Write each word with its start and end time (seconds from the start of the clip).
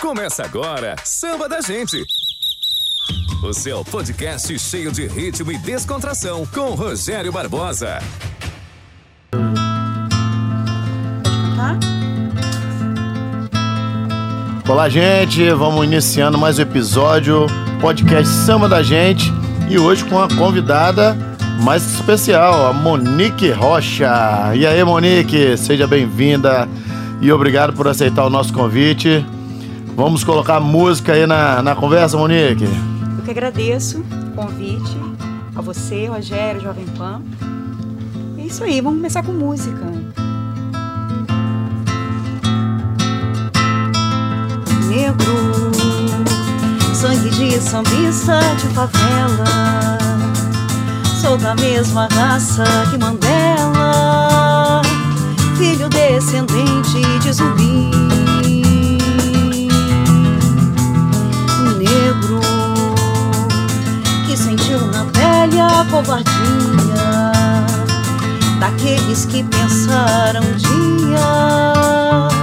Começa 0.00 0.44
agora, 0.44 0.94
Samba 1.04 1.48
da 1.48 1.60
Gente. 1.60 2.04
O 3.42 3.52
seu 3.52 3.84
podcast 3.84 4.56
cheio 4.56 4.92
de 4.92 5.08
ritmo 5.08 5.50
e 5.50 5.58
descontração 5.58 6.46
com 6.46 6.70
Rogério 6.74 7.32
Barbosa. 7.32 7.98
Olá, 14.68 14.88
gente. 14.88 15.50
Vamos 15.50 15.84
iniciando 15.84 16.38
mais 16.38 16.60
um 16.60 16.62
episódio 16.62 17.46
podcast 17.80 18.32
Samba 18.32 18.68
da 18.68 18.82
Gente 18.84 19.24
e 19.68 19.80
hoje 19.80 20.04
com 20.04 20.20
a 20.20 20.28
convidada 20.28 21.16
mais 21.60 21.84
especial, 21.94 22.68
a 22.68 22.72
Monique 22.72 23.50
Rocha. 23.50 24.54
E 24.54 24.64
aí, 24.64 24.82
Monique, 24.84 25.56
seja 25.56 25.88
bem-vinda 25.88 26.68
e 27.20 27.32
obrigado 27.32 27.72
por 27.72 27.88
aceitar 27.88 28.24
o 28.24 28.30
nosso 28.30 28.52
convite. 28.52 29.26
Vamos 29.98 30.22
colocar 30.22 30.60
música 30.60 31.12
aí 31.12 31.26
na, 31.26 31.60
na 31.60 31.74
conversa, 31.74 32.16
Monique? 32.16 32.62
Eu 32.62 33.24
que 33.24 33.32
agradeço 33.32 33.98
o 33.98 34.30
convite 34.30 34.96
a 35.56 35.60
você, 35.60 36.06
Rogério, 36.06 36.60
Jovem 36.60 36.84
Pan. 36.96 37.20
É 38.38 38.42
isso 38.42 38.62
aí, 38.62 38.80
vamos 38.80 38.98
começar 38.98 39.24
com 39.24 39.32
música. 39.32 39.84
Negro, 44.88 45.72
sangue 46.94 47.30
de 47.30 47.60
sambista 47.60 48.38
de 48.56 48.68
favela. 48.68 49.98
Sou 51.20 51.36
da 51.36 51.56
mesma 51.56 52.06
raça 52.12 52.62
que 52.92 52.98
Mandela, 52.98 54.80
filho 55.56 55.88
descendente 55.88 57.02
de 57.20 57.32
zumbi. 57.32 58.37
Covardia 65.90 66.32
daqueles 68.60 69.24
que 69.26 69.42
pensaram 69.44 70.42
um 70.42 70.56
dia 70.56 72.37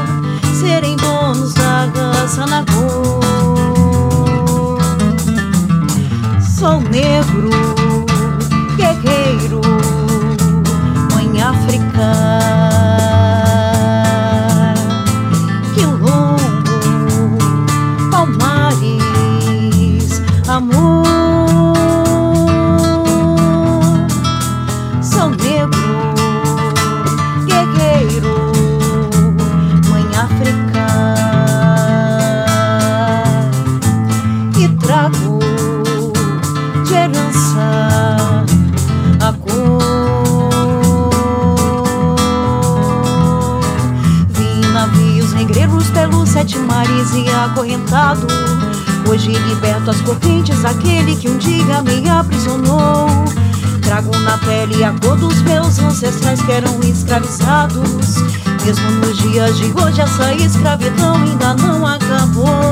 que 56.46 56.52
eram 56.52 56.80
escravizados. 56.82 58.18
Mesmo 58.64 58.92
nos 58.92 59.18
dias 59.18 59.58
de 59.58 59.66
hoje, 59.66 60.02
essa 60.02 60.34
escravidão 60.34 61.16
ainda 61.16 61.54
não 61.56 61.86
acabou. 61.86 62.65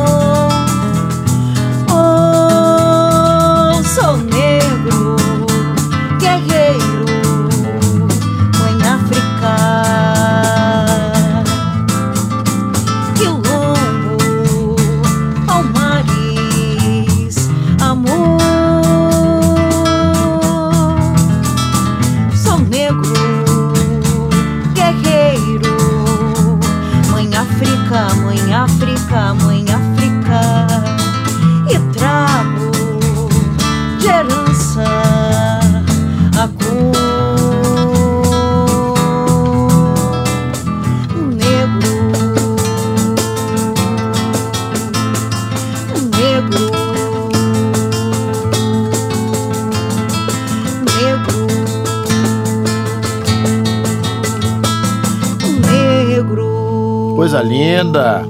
Linda. 57.83 58.23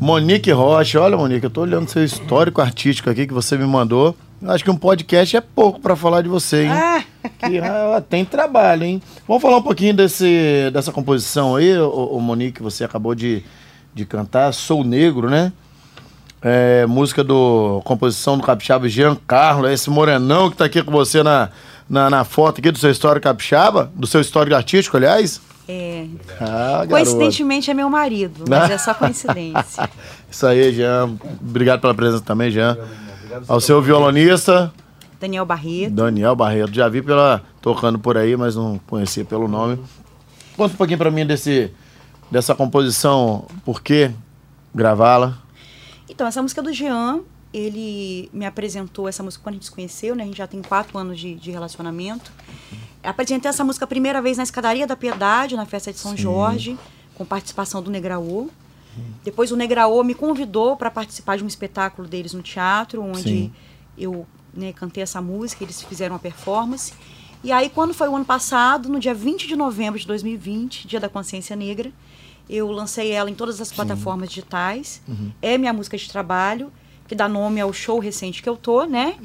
Monique 0.00 0.50
Rocha, 0.50 0.98
olha, 0.98 1.14
Monique, 1.14 1.44
eu 1.44 1.50
tô 1.50 1.60
olhando 1.60 1.90
seu 1.90 2.02
histórico 2.02 2.62
artístico 2.62 3.10
aqui 3.10 3.26
que 3.26 3.34
você 3.34 3.58
me 3.58 3.66
mandou. 3.66 4.16
Acho 4.46 4.64
que 4.64 4.70
um 4.70 4.76
podcast 4.76 5.36
é 5.36 5.40
pouco 5.42 5.78
pra 5.78 5.94
falar 5.94 6.22
de 6.22 6.30
você, 6.30 6.62
hein? 6.62 6.70
Ah, 6.70 7.04
Que, 7.46 7.58
ah, 7.58 8.02
tem 8.08 8.24
trabalho, 8.24 8.84
hein? 8.84 9.02
Vamos 9.28 9.42
falar 9.42 9.58
um 9.58 9.62
pouquinho 9.62 9.92
desse, 9.92 10.70
dessa 10.72 10.90
composição 10.90 11.56
aí, 11.56 11.78
o, 11.78 12.18
Monique, 12.20 12.62
você 12.62 12.82
acabou 12.82 13.14
de, 13.14 13.42
de 13.94 14.06
cantar, 14.06 14.54
Sou 14.54 14.82
Negro, 14.82 15.28
né? 15.28 15.52
É, 16.40 16.86
música 16.86 17.22
do 17.22 17.82
composição 17.84 18.38
do 18.38 18.42
capixaba 18.42 18.88
Giancarlo, 18.88 19.66
é 19.66 19.74
esse 19.74 19.90
morenão 19.90 20.50
que 20.50 20.56
tá 20.56 20.64
aqui 20.64 20.82
com 20.82 20.90
você 20.90 21.22
na, 21.22 21.50
na, 21.86 22.08
na 22.08 22.24
foto 22.24 22.60
aqui 22.60 22.70
do 22.70 22.78
seu 22.78 22.90
histórico 22.90 23.24
capixaba, 23.24 23.92
do 23.94 24.06
seu 24.06 24.22
histórico 24.22 24.56
artístico, 24.56 24.96
aliás. 24.96 25.38
É. 25.70 26.06
Ah. 26.40 26.84
Coincidentemente 26.88 27.70
é 27.70 27.74
meu 27.74 27.88
marido, 27.88 28.44
mas 28.48 28.70
é 28.70 28.78
só 28.78 28.92
coincidência. 28.94 29.88
Isso 30.30 30.46
aí, 30.46 30.72
Jean. 30.72 31.16
Obrigado 31.40 31.80
pela 31.80 31.94
presença 31.94 32.22
também, 32.22 32.50
Jean. 32.50 32.76
Ao 33.46 33.60
seu 33.60 33.80
violonista, 33.80 34.72
Daniel 35.20 35.44
Barreto. 35.44 35.92
Daniel 35.92 36.34
Barreto. 36.34 36.72
Já 36.72 36.88
vi 36.88 37.02
pela 37.02 37.42
tocando 37.60 37.98
por 37.98 38.16
aí, 38.16 38.36
mas 38.36 38.56
não 38.56 38.78
conhecia 38.86 39.24
pelo 39.24 39.46
nome. 39.46 39.78
Conta 40.56 40.74
um 40.74 40.76
pouquinho 40.76 40.98
pra 40.98 41.10
mim 41.10 41.26
desse, 41.26 41.70
dessa 42.30 42.54
composição, 42.54 43.46
por 43.64 43.82
que 43.82 44.10
gravá-la? 44.74 45.38
Então, 46.08 46.26
essa 46.26 46.42
música 46.42 46.62
do 46.62 46.72
Jean, 46.72 47.20
ele 47.52 48.30
me 48.32 48.46
apresentou 48.46 49.08
essa 49.08 49.22
música 49.22 49.44
quando 49.44 49.54
a 49.54 49.56
gente 49.56 49.66
se 49.66 49.70
conheceu, 49.70 50.16
né? 50.16 50.24
A 50.24 50.26
gente 50.26 50.38
já 50.38 50.46
tem 50.46 50.62
quatro 50.62 50.98
anos 50.98 51.20
de, 51.20 51.34
de 51.34 51.50
relacionamento. 51.50 52.32
Apresentei 53.02 53.48
essa 53.48 53.64
música 53.64 53.84
a 53.84 53.88
primeira 53.88 54.20
vez 54.20 54.36
na 54.36 54.42
Escadaria 54.42 54.86
da 54.86 54.96
Piedade, 54.96 55.56
na 55.56 55.66
festa 55.66 55.92
de 55.92 55.98
São 55.98 56.16
Jorge, 56.16 56.78
com 57.14 57.24
participação 57.24 57.82
do 57.82 57.90
Negraô. 57.90 58.50
Depois 59.24 59.52
o 59.52 59.56
Negraô 59.56 60.02
me 60.02 60.14
convidou 60.14 60.76
para 60.76 60.90
participar 60.90 61.36
de 61.36 61.44
um 61.44 61.46
espetáculo 61.46 62.06
deles 62.06 62.34
no 62.34 62.42
teatro, 62.42 63.02
onde 63.02 63.22
Sim. 63.22 63.52
eu 63.96 64.26
né, 64.52 64.72
cantei 64.72 65.02
essa 65.02 65.20
música, 65.20 65.64
eles 65.64 65.82
fizeram 65.82 66.14
uma 66.14 66.18
performance. 66.18 66.92
E 67.42 67.52
aí, 67.52 67.70
quando 67.70 67.94
foi 67.94 68.08
o 68.08 68.16
ano 68.16 68.24
passado, 68.24 68.88
no 68.88 69.00
dia 69.00 69.14
20 69.14 69.46
de 69.46 69.56
novembro 69.56 69.98
de 69.98 70.06
2020, 70.06 70.86
Dia 70.86 71.00
da 71.00 71.08
Consciência 71.08 71.56
Negra, 71.56 71.90
eu 72.48 72.70
lancei 72.70 73.12
ela 73.12 73.30
em 73.30 73.34
todas 73.34 73.60
as 73.60 73.72
plataformas 73.72 74.28
digitais. 74.28 75.00
É 75.40 75.56
minha 75.56 75.72
música 75.72 75.96
de 75.96 76.08
trabalho, 76.10 76.70
que 77.10 77.14
dá 77.16 77.28
nome 77.28 77.60
ao 77.60 77.72
show 77.72 77.98
recente 77.98 78.40
que 78.40 78.48
eu 78.48 78.56
tô, 78.56 78.84
né? 78.84 79.16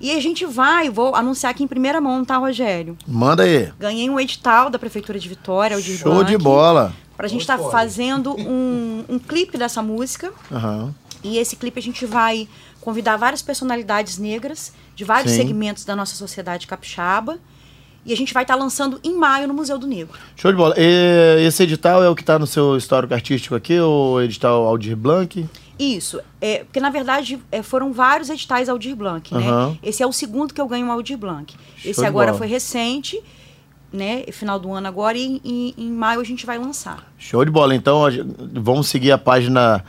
E 0.00 0.10
a 0.10 0.20
gente 0.20 0.44
vai, 0.44 0.90
vou 0.90 1.14
anunciar 1.14 1.52
aqui 1.52 1.62
em 1.62 1.68
primeira 1.68 2.00
mão, 2.00 2.24
tá, 2.24 2.36
Rogério? 2.36 2.98
Manda 3.06 3.44
aí. 3.44 3.72
Ganhei 3.78 4.10
um 4.10 4.18
edital 4.18 4.68
da 4.68 4.76
Prefeitura 4.76 5.20
de 5.20 5.28
Vitória, 5.28 5.76
o 5.76 5.80
Show 5.80 6.24
de 6.24 6.36
bola. 6.36 6.92
Pra 7.16 7.28
gente 7.28 7.42
estar 7.42 7.56
fazendo 7.56 8.34
um, 8.36 9.04
um 9.08 9.20
clipe 9.20 9.56
dessa 9.56 9.80
música. 9.80 10.32
Aham. 10.50 10.92
E 11.22 11.38
esse 11.38 11.54
clipe 11.54 11.78
a 11.78 11.82
gente 11.82 12.04
vai 12.04 12.48
convidar 12.80 13.16
várias 13.16 13.40
personalidades 13.40 14.18
negras 14.18 14.72
de 14.96 15.04
vários 15.04 15.30
Sim. 15.30 15.38
segmentos 15.38 15.84
da 15.84 15.94
nossa 15.94 16.16
sociedade 16.16 16.66
capixaba. 16.66 17.38
E 18.08 18.12
a 18.14 18.16
gente 18.16 18.32
vai 18.32 18.42
estar 18.42 18.54
lançando 18.54 18.98
em 19.04 19.14
maio 19.14 19.46
no 19.46 19.52
Museu 19.52 19.78
do 19.78 19.86
Negro. 19.86 20.18
Show 20.34 20.50
de 20.50 20.56
bola. 20.56 20.74
E 20.78 21.44
esse 21.46 21.62
edital 21.62 22.02
é 22.02 22.08
o 22.08 22.14
que 22.14 22.22
está 22.22 22.38
no 22.38 22.46
seu 22.46 22.74
histórico 22.74 23.12
artístico 23.12 23.54
aqui, 23.54 23.78
o 23.78 24.18
edital 24.22 24.64
Aldir 24.64 24.96
Blanc? 24.96 25.46
Isso, 25.78 26.18
é, 26.40 26.64
porque 26.64 26.80
na 26.80 26.88
verdade 26.88 27.38
é, 27.52 27.62
foram 27.62 27.92
vários 27.92 28.30
editais 28.30 28.70
Aldir 28.70 28.96
Blanc, 28.96 29.32
né? 29.34 29.46
Aham. 29.46 29.78
Esse 29.82 30.02
é 30.02 30.06
o 30.06 30.12
segundo 30.12 30.54
que 30.54 30.60
eu 30.60 30.66
ganho 30.66 30.86
um 30.86 30.90
Aldir 30.90 31.18
Blanc. 31.18 31.54
Show 31.76 31.90
Esse 31.90 32.04
agora 32.06 32.28
bola. 32.28 32.38
foi 32.38 32.46
recente, 32.46 33.22
né? 33.92 34.24
Final 34.32 34.58
do 34.58 34.72
ano 34.72 34.88
agora 34.88 35.18
e 35.18 35.38
em, 35.44 35.74
em 35.76 35.90
maio 35.90 36.20
a 36.20 36.24
gente 36.24 36.46
vai 36.46 36.56
lançar. 36.58 37.06
Show 37.18 37.44
de 37.44 37.50
bola. 37.50 37.74
Então, 37.74 38.04
vamos 38.54 38.88
seguir 38.88 39.12
a 39.12 39.18
página 39.18 39.84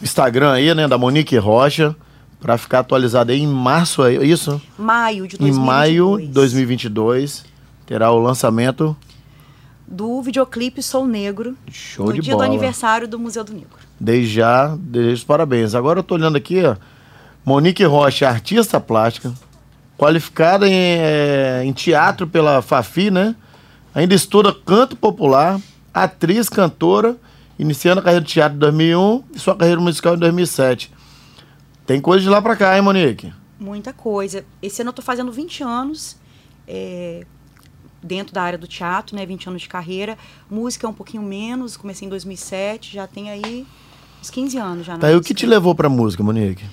Instagram 0.00 0.52
aí, 0.52 0.72
né, 0.74 0.86
da 0.86 0.96
Monique 0.96 1.36
Rocha, 1.36 1.96
pra 2.40 2.56
ficar 2.56 2.78
atualizado 2.78 3.32
aí 3.32 3.40
em 3.40 3.46
março, 3.48 4.04
é 4.04 4.24
isso? 4.24 4.62
Maio 4.78 5.26
de 5.26 5.34
Em 5.34 5.38
2022. 5.40 5.58
maio 5.58 6.18
de 6.20 6.26
2022 6.28 7.53
terá 7.86 8.10
o 8.10 8.18
lançamento. 8.18 8.96
Do 9.86 10.22
videoclipe 10.22 10.82
Sou 10.82 11.06
Negro, 11.06 11.56
Show 11.70 12.06
no 12.06 12.12
de 12.14 12.20
dia 12.20 12.34
bola. 12.34 12.46
do 12.46 12.50
aniversário 12.50 13.06
do 13.06 13.18
Museu 13.18 13.44
do 13.44 13.52
Negro. 13.52 13.78
Desde 14.00 14.34
já, 14.34 14.74
desde 14.78 15.12
os 15.12 15.24
parabéns. 15.24 15.74
Agora 15.74 15.98
eu 15.98 16.02
tô 16.02 16.14
olhando 16.14 16.36
aqui, 16.36 16.62
ó. 16.64 16.76
Monique 17.44 17.84
Rocha, 17.84 18.26
artista 18.26 18.80
plástica, 18.80 19.32
qualificada 19.98 20.66
em, 20.66 20.72
eh, 20.72 21.62
em 21.64 21.72
teatro 21.72 22.26
pela 22.26 22.62
Fafi, 22.62 23.10
né? 23.10 23.36
Ainda 23.94 24.14
estuda 24.14 24.52
canto 24.52 24.96
popular, 24.96 25.60
atriz, 25.92 26.48
cantora, 26.48 27.16
iniciando 27.58 28.00
a 28.00 28.02
carreira 28.02 28.24
de 28.24 28.32
teatro 28.32 28.56
em 28.56 28.60
2001 28.60 29.24
e 29.34 29.38
sua 29.38 29.54
carreira 29.54 29.80
musical 29.80 30.14
em 30.14 30.18
2007. 30.18 30.90
Tem 31.86 32.00
coisa 32.00 32.22
de 32.22 32.30
lá 32.30 32.40
pra 32.40 32.56
cá, 32.56 32.74
hein, 32.74 32.82
Monique? 32.82 33.30
Muita 33.60 33.92
coisa. 33.92 34.44
Esse 34.62 34.80
ano 34.80 34.88
eu 34.88 34.94
tô 34.94 35.02
fazendo 35.02 35.30
20 35.30 35.62
anos 35.62 36.16
é, 36.66 37.26
dentro 38.04 38.34
da 38.34 38.42
área 38.42 38.58
do 38.58 38.66
teatro, 38.68 39.16
né? 39.16 39.24
20 39.24 39.48
anos 39.48 39.62
de 39.62 39.68
carreira. 39.68 40.16
Música 40.50 40.86
é 40.86 40.90
um 40.90 40.94
pouquinho 40.94 41.22
menos, 41.22 41.76
comecei 41.76 42.06
em 42.06 42.08
2007, 42.10 42.92
já 42.92 43.06
tem 43.06 43.30
aí 43.30 43.66
uns 44.20 44.30
15 44.30 44.58
anos 44.58 44.86
já 44.86 44.98
Tá, 44.98 45.10
e 45.10 45.16
o 45.16 45.20
que 45.22 45.34
te 45.34 45.46
levou 45.46 45.74
pra 45.74 45.88
música, 45.88 46.22
Monique? 46.22 46.64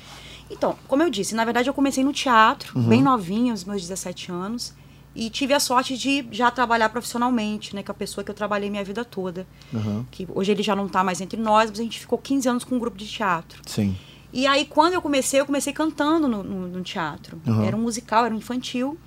Então, 0.50 0.76
como 0.88 1.02
eu 1.02 1.10
disse, 1.10 1.34
na 1.34 1.46
verdade 1.46 1.70
eu 1.70 1.74
comecei 1.74 2.04
no 2.04 2.12
teatro, 2.12 2.78
Uhum. 2.78 2.88
bem 2.90 3.02
novinha, 3.02 3.54
aos 3.54 3.64
meus 3.64 3.82
17 3.82 4.32
anos. 4.32 4.74
E 5.14 5.30
tive 5.30 5.54
a 5.54 5.60
sorte 5.60 5.98
de 5.98 6.26
já 6.32 6.50
trabalhar 6.50 6.88
profissionalmente, 6.88 7.76
né? 7.76 7.84
Com 7.84 7.92
a 7.92 7.96
pessoa 7.96 8.24
que 8.24 8.32
eu 8.32 8.36
trabalhei 8.36 8.70
minha 8.70 8.84
vida 8.84 9.04
toda. 9.04 9.46
Uhum. 9.74 10.06
Que 10.10 10.26
hoje 10.34 10.52
ele 10.54 10.64
já 10.64 10.74
não 10.74 10.88
tá 10.88 11.04
mais 11.04 11.20
entre 11.20 11.38
nós, 11.40 11.70
mas 11.70 11.80
a 11.80 11.84
gente 11.84 12.00
ficou 12.00 12.18
15 12.18 12.48
anos 12.48 12.64
com 12.64 12.76
um 12.76 12.80
grupo 12.80 12.98
de 12.98 13.06
teatro. 13.06 13.62
Sim. 13.66 13.96
E 14.32 14.48
aí, 14.48 14.64
quando 14.64 14.94
eu 14.94 15.02
comecei, 15.02 15.42
eu 15.42 15.46
comecei 15.46 15.74
cantando 15.74 16.30
no, 16.30 16.42
no- 16.44 16.68
no 16.70 16.82
teatro. 16.82 17.42
Uhum. 17.46 17.62
Era 17.64 17.76
um 17.76 17.82
musical, 17.82 18.26
era 18.26 18.34
um 18.34 18.38
infantil. 18.38 18.98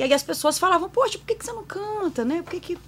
E 0.00 0.02
aí 0.02 0.14
as 0.14 0.22
pessoas 0.22 0.58
falavam, 0.58 0.88
poxa, 0.88 1.18
por 1.18 1.26
que, 1.26 1.34
que 1.34 1.44
você 1.44 1.52
não 1.52 1.62
canta, 1.62 2.24
né? 2.24 2.40
Por 2.40 2.52
que 2.52 2.60
que... 2.60 2.78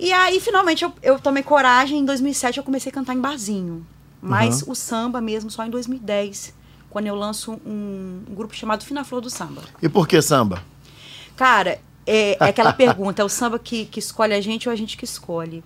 E 0.00 0.10
aí, 0.14 0.40
finalmente, 0.40 0.82
eu, 0.82 0.90
eu 1.02 1.18
tomei 1.18 1.42
coragem. 1.42 1.98
Em 1.98 2.04
2007, 2.06 2.56
eu 2.56 2.64
comecei 2.64 2.88
a 2.90 2.92
cantar 2.94 3.14
em 3.14 3.20
barzinho. 3.20 3.86
Mas 4.22 4.62
Uhum. 4.62 4.72
o 4.72 4.74
samba 4.74 5.20
mesmo, 5.20 5.50
só 5.50 5.66
em 5.66 5.68
2010. 5.68 6.54
Quando 6.88 7.06
eu 7.06 7.14
lanço 7.14 7.52
um, 7.66 8.22
um 8.30 8.34
grupo 8.34 8.54
chamado 8.54 8.82
Fina 8.82 9.04
Flor 9.04 9.20
do 9.20 9.28
Samba. 9.28 9.60
E 9.82 9.90
por 9.90 10.08
que 10.08 10.22
samba? 10.22 10.62
Cara, 11.36 11.78
é, 12.06 12.32
é 12.42 12.48
aquela 12.48 12.72
pergunta, 12.74 13.20
é 13.20 13.24
o 13.24 13.28
samba 13.28 13.58
que, 13.58 13.84
que 13.84 13.98
escolhe 13.98 14.32
a 14.32 14.40
gente 14.40 14.70
ou 14.70 14.72
a 14.72 14.76
gente 14.76 14.96
que 14.96 15.04
escolhe? 15.04 15.62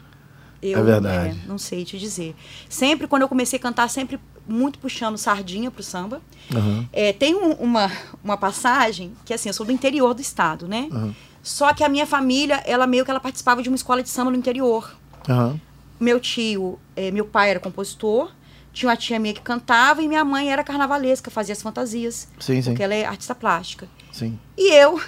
Eu, 0.61 0.81
É 0.81 0.83
verdade. 0.83 1.39
é, 1.45 1.49
não 1.49 1.59
sei 1.59 1.85
te 1.85 1.97
dizer. 1.97 2.35
Sempre, 2.69 3.07
quando 3.07 3.23
eu 3.23 3.29
comecei 3.29 3.57
a 3.57 3.63
cantar, 3.63 3.89
sempre 3.89 4.19
muito 4.51 4.79
puxando 4.79 5.17
sardinha 5.17 5.71
pro 5.71 5.83
samba. 5.83 6.21
Uhum. 6.55 6.87
É, 6.93 7.13
tem 7.13 7.35
um- 7.35 7.53
uma, 7.53 7.91
uma 8.23 8.37
passagem 8.37 9.13
que, 9.25 9.33
assim, 9.33 9.49
eu 9.49 9.53
sou 9.55 9.65
do 9.65 9.73
interior 9.73 10.13
do 10.15 10.21
estado, 10.21 10.67
né? 10.69 10.89
Uhum. 10.91 11.15
Só 11.43 11.73
que 11.73 11.83
a 11.83 11.89
minha 11.89 12.07
família, 12.07 12.63
ela 12.67 12.87
meio 12.87 13.05
que 13.05 13.11
ela 13.11 13.21
participava 13.21 13.63
de 13.63 13.69
uma 13.69 13.77
escola 13.77 14.03
de 14.03 14.09
samba 14.09 14.31
no 14.31 14.37
interior. 14.37 14.95
Aham. 15.29 15.59
Meu 15.99 16.19
tio, 16.21 16.79
eh, 16.97 17.11
meu 17.11 17.25
pai 17.27 17.51
era 17.51 17.61
compositor, 17.61 18.31
tinha 18.73 18.89
uma 18.91 18.97
tia 18.97 19.19
minha 19.19 19.35
que 19.35 19.41
cantava 19.41 20.03
e 20.03 20.09
minha 20.09 20.25
mãe 20.25 20.51
era 20.53 20.63
carnavalesca, 20.65 21.31
fazia 21.31 21.53
as 21.53 21.61
fantasias. 21.63 22.29
Sim, 22.39 22.61
sim. 22.63 22.71
Porque 22.71 22.83
ela 22.83 22.95
é 22.95 23.05
artista 23.05 23.35
plástica. 23.35 23.87
Sim. 24.13 24.39
E 24.57 24.73
eu 24.75 25.01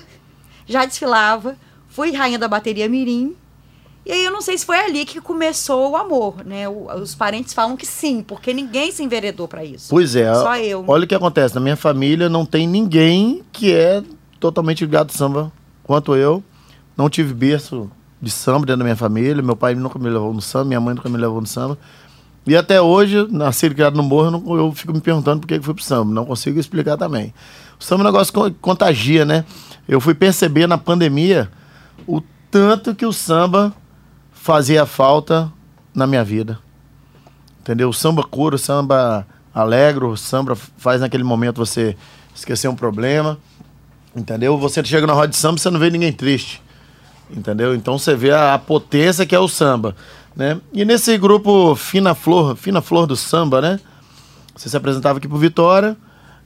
já 0.66 0.84
desfilava, 0.84 1.56
fui 1.88 2.12
rainha 2.12 2.38
da 2.38 2.46
bateria 2.48 2.88
Mirim. 2.88 3.36
E 4.04 4.10
aí 4.10 4.24
eu 4.24 4.32
não 4.32 4.42
sei 4.42 4.58
se 4.58 4.66
foi 4.66 4.78
ali 4.78 5.04
que 5.04 5.20
começou 5.20 5.90
o 5.92 5.96
amor, 5.96 6.44
né? 6.44 6.68
O- 6.68 6.88
os 7.00 7.14
parentes 7.14 7.54
falam 7.54 7.76
que 7.76 7.86
sim, 7.86 8.22
porque 8.22 8.52
ninguém 8.52 8.90
se 8.90 9.02
enveredou 9.02 9.46
pra 9.46 9.64
isso. 9.64 9.88
Pois 9.90 10.16
é. 10.16 10.32
Só 10.34 10.56
eu. 10.56 10.84
Olha 10.88 11.04
o 11.04 11.06
que 11.06 11.14
acontece. 11.14 11.54
Na 11.54 11.60
minha 11.60 11.76
família 11.76 12.28
não 12.28 12.44
tem 12.44 12.66
ninguém 12.66 13.42
que 13.52 13.72
é 13.72 14.02
totalmente 14.40 14.84
ligado 14.84 15.10
ao 15.10 15.16
samba 15.16 15.52
quanto 15.84 16.16
eu. 16.16 16.42
Não 16.96 17.08
tive 17.08 17.32
berço 17.32 17.88
de 18.20 18.30
samba 18.30 18.60
dentro 18.66 18.78
da 18.78 18.84
minha 18.84 18.96
família. 18.96 19.40
Meu 19.40 19.54
pai 19.56 19.74
nunca 19.76 19.98
me 20.00 20.10
levou 20.10 20.34
no 20.34 20.40
samba, 20.42 20.64
minha 20.64 20.80
mãe 20.80 20.94
nunca 20.96 21.08
me 21.08 21.16
levou 21.16 21.40
no 21.40 21.46
samba. 21.46 21.78
E 22.44 22.56
até 22.56 22.82
hoje, 22.82 23.28
nasci 23.30 23.66
e 23.66 23.70
criado 23.70 23.94
no 23.96 24.02
morro, 24.02 24.26
eu, 24.26 24.30
não- 24.32 24.56
eu 24.56 24.72
fico 24.72 24.92
me 24.92 25.00
perguntando 25.00 25.40
por 25.40 25.46
que 25.46 25.60
que 25.60 25.64
fui 25.64 25.74
pro 25.74 25.84
samba. 25.84 26.12
Não 26.12 26.24
consigo 26.24 26.58
explicar 26.58 26.96
também. 26.96 27.32
O 27.78 27.84
samba 27.84 28.02
é 28.02 28.04
um 28.08 28.10
negócio 28.10 28.32
que 28.32 28.50
contagia, 28.60 29.24
né? 29.24 29.44
Eu 29.88 30.00
fui 30.00 30.12
perceber 30.12 30.66
na 30.66 30.76
pandemia 30.76 31.48
o 32.04 32.20
tanto 32.50 32.96
que 32.96 33.06
o 33.06 33.12
samba 33.12 33.72
fazia 34.42 34.84
falta 34.84 35.52
na 35.94 36.04
minha 36.04 36.24
vida. 36.24 36.58
Entendeu? 37.60 37.90
O 37.90 37.92
samba 37.92 38.24
cura, 38.24 38.56
o 38.56 38.58
samba 38.58 39.24
alegra, 39.54 40.04
o 40.04 40.16
samba 40.16 40.56
faz 40.56 41.00
naquele 41.00 41.22
momento 41.22 41.64
você 41.64 41.96
esquecer 42.34 42.66
um 42.66 42.74
problema. 42.74 43.38
Entendeu? 44.16 44.58
Você 44.58 44.82
chega 44.84 45.06
na 45.06 45.12
roda 45.12 45.28
de 45.28 45.36
samba, 45.36 45.58
você 45.58 45.70
não 45.70 45.78
vê 45.78 45.90
ninguém 45.90 46.12
triste. 46.12 46.60
Entendeu? 47.30 47.72
Então 47.72 47.96
você 47.96 48.16
vê 48.16 48.32
a, 48.32 48.54
a 48.54 48.58
potência 48.58 49.24
que 49.24 49.32
é 49.34 49.38
o 49.38 49.46
samba, 49.46 49.94
né? 50.34 50.60
E 50.72 50.84
nesse 50.84 51.16
grupo 51.16 51.76
Fina 51.76 52.12
Flor, 52.12 52.56
Fina 52.56 52.82
Flor 52.82 53.06
do 53.06 53.14
Samba, 53.14 53.60
né? 53.60 53.78
Você 54.56 54.68
se 54.68 54.76
apresentava 54.76 55.18
aqui 55.18 55.28
pro 55.28 55.38
Vitória 55.38 55.96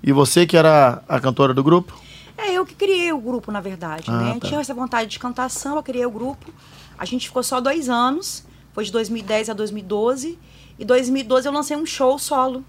e 0.02 0.12
você 0.12 0.46
que 0.46 0.54
era 0.56 1.02
a 1.08 1.18
cantora 1.18 1.54
do 1.54 1.64
grupo? 1.64 1.94
É 2.36 2.52
eu 2.52 2.66
que 2.66 2.74
criei 2.74 3.10
o 3.10 3.18
grupo, 3.18 3.50
na 3.50 3.62
verdade, 3.62 4.04
Ah, 4.08 4.20
né? 4.20 4.38
tá. 4.38 4.48
Tinha 4.48 4.60
essa 4.60 4.74
vontade 4.74 5.08
de 5.10 5.18
cantar 5.18 5.48
samba, 5.48 5.82
criei 5.82 6.04
o 6.04 6.10
grupo. 6.10 6.52
A 6.98 7.04
gente 7.04 7.26
ficou 7.26 7.42
só 7.42 7.60
dois 7.60 7.88
anos, 7.88 8.44
foi 8.72 8.84
de 8.84 8.92
2010 8.92 9.50
a 9.50 9.52
2012. 9.52 10.38
E 10.78 10.84
2012 10.84 11.48
eu 11.48 11.52
lancei 11.52 11.76
um 11.76 11.86
show 11.86 12.18
solo, 12.18 12.64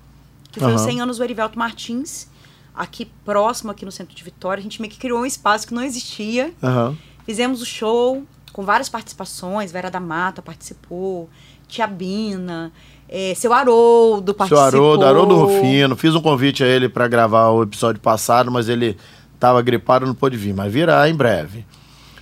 que 0.52 0.60
foi 0.60 0.74
os 0.74 0.82
Aham. 0.82 0.92
100 0.92 1.02
anos 1.02 1.18
do 1.18 1.24
Erivelto 1.24 1.60
Martins, 1.60 2.28
aqui 2.74 3.06
próximo, 3.26 3.72
aqui 3.72 3.84
no 3.84 3.92
centro 3.92 4.16
de 4.16 4.24
Vitória. 4.24 4.62
A 4.62 4.64
gente 4.64 4.80
meio 4.82 4.92
que 4.92 5.00
criou 5.00 5.20
um 5.20 5.26
espaço 5.26 5.68
que 5.68 5.74
não 5.74 5.84
existia. 5.84 6.54
Aham. 6.64 6.98
Fizemos 7.26 7.62
o 7.62 7.66
show 7.66 8.24
com 8.54 8.64
várias 8.64 8.88
participações. 8.88 9.72
Vera 9.72 9.92
da 9.92 10.00
Mata 10.00 10.42
participou, 10.42 11.30
Tia 11.68 11.86
Bina, 11.86 12.72
eh, 13.10 13.34
seu 13.36 13.52
Haroldo 13.52 14.32
Seu 14.32 14.36
participou. 14.36 14.64
Haroldo, 14.64 15.06
Haroldo 15.06 15.36
Rufino. 15.36 15.96
Fiz 15.96 16.16
um 16.16 16.22
convite 16.22 16.64
a 16.64 16.68
ele 16.68 16.88
para 16.88 17.08
gravar 17.08 17.50
o 17.50 17.64
episódio 17.64 18.00
passado, 18.00 18.50
mas 18.50 18.70
ele 18.70 18.98
estava 19.36 19.62
gripado 19.62 20.06
não 20.06 20.16
pôde 20.16 20.38
vir. 20.38 20.54
Mas 20.54 20.72
virá 20.72 21.08
em 21.10 21.14
breve. 21.14 21.66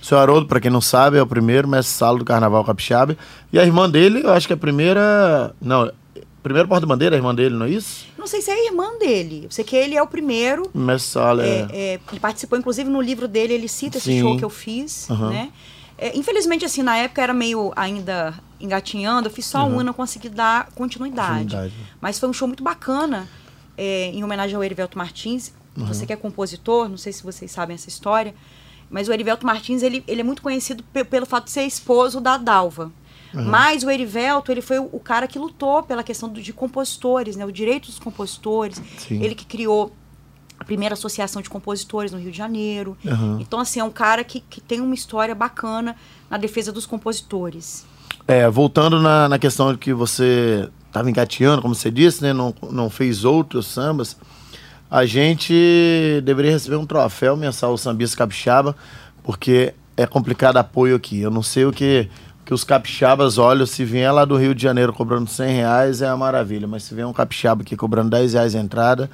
Seu 0.06 0.20
Haroldo, 0.20 0.46
para 0.46 0.60
quem 0.60 0.70
não 0.70 0.80
sabe, 0.80 1.18
é 1.18 1.22
o 1.22 1.26
primeiro 1.26 1.66
mestre 1.66 1.96
salo 1.96 2.20
do 2.20 2.24
Carnaval 2.24 2.64
Capixaba. 2.64 3.18
E 3.52 3.58
a 3.58 3.64
irmã 3.64 3.90
dele, 3.90 4.20
eu 4.22 4.30
acho 4.30 4.46
que 4.46 4.52
é 4.52 4.54
a 4.54 4.56
primeira... 4.56 5.52
Não, 5.60 5.90
primeiro 6.44 6.68
porta-bandeira 6.68 7.16
é 7.16 7.16
a 7.16 7.18
irmã 7.18 7.34
dele, 7.34 7.56
não 7.56 7.66
é 7.66 7.70
isso? 7.70 8.06
Não 8.16 8.28
sei 8.28 8.40
se 8.40 8.48
é 8.48 8.54
a 8.54 8.66
irmã 8.66 8.96
dele. 9.00 9.46
Eu 9.46 9.50
sei 9.50 9.64
que 9.64 9.74
ele 9.74 9.96
é 9.96 10.02
o 10.02 10.06
primeiro. 10.06 10.70
Mestre 10.72 11.10
salo, 11.10 11.40
é... 11.40 11.66
É, 11.72 11.94
é, 11.94 12.18
participou, 12.20 12.56
inclusive, 12.56 12.88
no 12.88 13.00
livro 13.00 13.26
dele, 13.26 13.54
ele 13.54 13.66
cita 13.66 13.98
esse 13.98 14.12
Sim. 14.12 14.20
show 14.20 14.36
que 14.36 14.44
eu 14.44 14.48
fiz, 14.48 15.10
Aham. 15.10 15.30
né? 15.30 15.50
É, 15.98 16.16
infelizmente, 16.16 16.64
assim, 16.64 16.84
na 16.84 16.96
época 16.96 17.20
era 17.20 17.34
meio 17.34 17.72
ainda 17.74 18.32
engatinhando, 18.60 19.26
eu 19.26 19.32
fiz 19.32 19.44
só 19.44 19.66
um 19.66 19.80
e 19.80 19.84
não 19.84 19.92
consegui 19.92 20.28
dar 20.28 20.68
continuidade. 20.72 21.46
Continuidade. 21.46 21.74
Mas 22.00 22.16
foi 22.20 22.28
um 22.28 22.32
show 22.32 22.46
muito 22.46 22.62
bacana, 22.62 23.26
é, 23.76 24.12
em 24.14 24.22
homenagem 24.22 24.54
ao 24.54 24.62
Erivelto 24.62 24.96
Martins. 24.96 25.52
Você 25.76 26.06
que 26.06 26.12
é 26.12 26.16
compositor, 26.16 26.88
não 26.88 26.96
sei 26.96 27.12
se 27.12 27.24
vocês 27.24 27.50
sabem 27.50 27.74
essa 27.74 27.88
história, 27.88 28.32
mas 28.90 29.08
o 29.08 29.12
Erivelto 29.12 29.44
Martins, 29.46 29.82
ele, 29.82 30.02
ele 30.06 30.20
é 30.20 30.24
muito 30.24 30.42
conhecido 30.42 30.82
pe- 30.92 31.04
pelo 31.04 31.26
fato 31.26 31.44
de 31.44 31.50
ser 31.50 31.62
esposo 31.64 32.20
da 32.20 32.36
Dalva. 32.36 32.90
Mas 33.34 33.82
o 33.82 33.90
Erivelto, 33.90 34.50
ele 34.50 34.62
foi 34.62 34.78
o, 34.78 34.88
o 34.92 34.98
cara 34.98 35.26
que 35.26 35.38
lutou 35.38 35.82
pela 35.82 36.02
questão 36.02 36.26
do- 36.26 36.40
de 36.40 36.54
compositores, 36.54 37.36
né? 37.36 37.44
O 37.44 37.52
direito 37.52 37.86
dos 37.86 37.98
compositores. 37.98 38.80
Sim. 38.96 39.22
Ele 39.22 39.34
que 39.34 39.44
criou 39.44 39.92
a 40.58 40.64
primeira 40.64 40.94
associação 40.94 41.42
de 41.42 41.50
compositores 41.50 42.12
no 42.12 42.18
Rio 42.18 42.30
de 42.30 42.38
Janeiro. 42.38 42.96
Aham. 43.06 43.36
Então, 43.38 43.60
assim, 43.60 43.78
é 43.78 43.84
um 43.84 43.90
cara 43.90 44.24
que, 44.24 44.40
que 44.40 44.58
tem 44.58 44.80
uma 44.80 44.94
história 44.94 45.34
bacana 45.34 45.94
na 46.30 46.38
defesa 46.38 46.72
dos 46.72 46.86
compositores. 46.86 47.84
É, 48.26 48.48
voltando 48.48 49.02
na, 49.02 49.28
na 49.28 49.38
questão 49.38 49.76
que 49.76 49.92
você 49.92 50.70
estava 50.86 51.10
engateando, 51.10 51.60
como 51.60 51.74
você 51.74 51.90
disse, 51.90 52.22
né? 52.22 52.32
Não, 52.32 52.54
não 52.70 52.88
fez 52.88 53.22
outros 53.22 53.66
sambas. 53.66 54.16
A 54.90 55.04
gente 55.04 55.52
deveria 56.24 56.52
receber 56.52 56.76
um 56.76 56.86
troféu 56.86 57.36
mensal 57.36 57.72
o 57.72 57.78
Sambista 57.78 58.16
Capixaba, 58.16 58.76
porque 59.22 59.74
é 59.96 60.06
complicado 60.06 60.58
apoio 60.58 60.94
aqui. 60.96 61.20
Eu 61.20 61.30
não 61.30 61.42
sei 61.42 61.64
o 61.64 61.72
que, 61.72 62.08
que 62.44 62.54
os 62.54 62.62
capixabas 62.62 63.36
olham. 63.38 63.66
Se 63.66 63.84
vier 63.84 64.12
lá 64.12 64.24
do 64.24 64.36
Rio 64.36 64.54
de 64.54 64.62
Janeiro 64.62 64.92
cobrando 64.92 65.28
100 65.28 65.54
reais, 65.56 66.02
é 66.02 66.08
uma 66.08 66.16
maravilha. 66.18 66.68
Mas 66.68 66.84
se 66.84 66.94
vier 66.94 67.06
um 67.06 67.12
capixaba 67.12 67.62
aqui 67.62 67.74
cobrando 67.76 68.10
10 68.10 68.34
reais 68.34 68.54
a 68.54 68.60
entrada, 68.60 69.10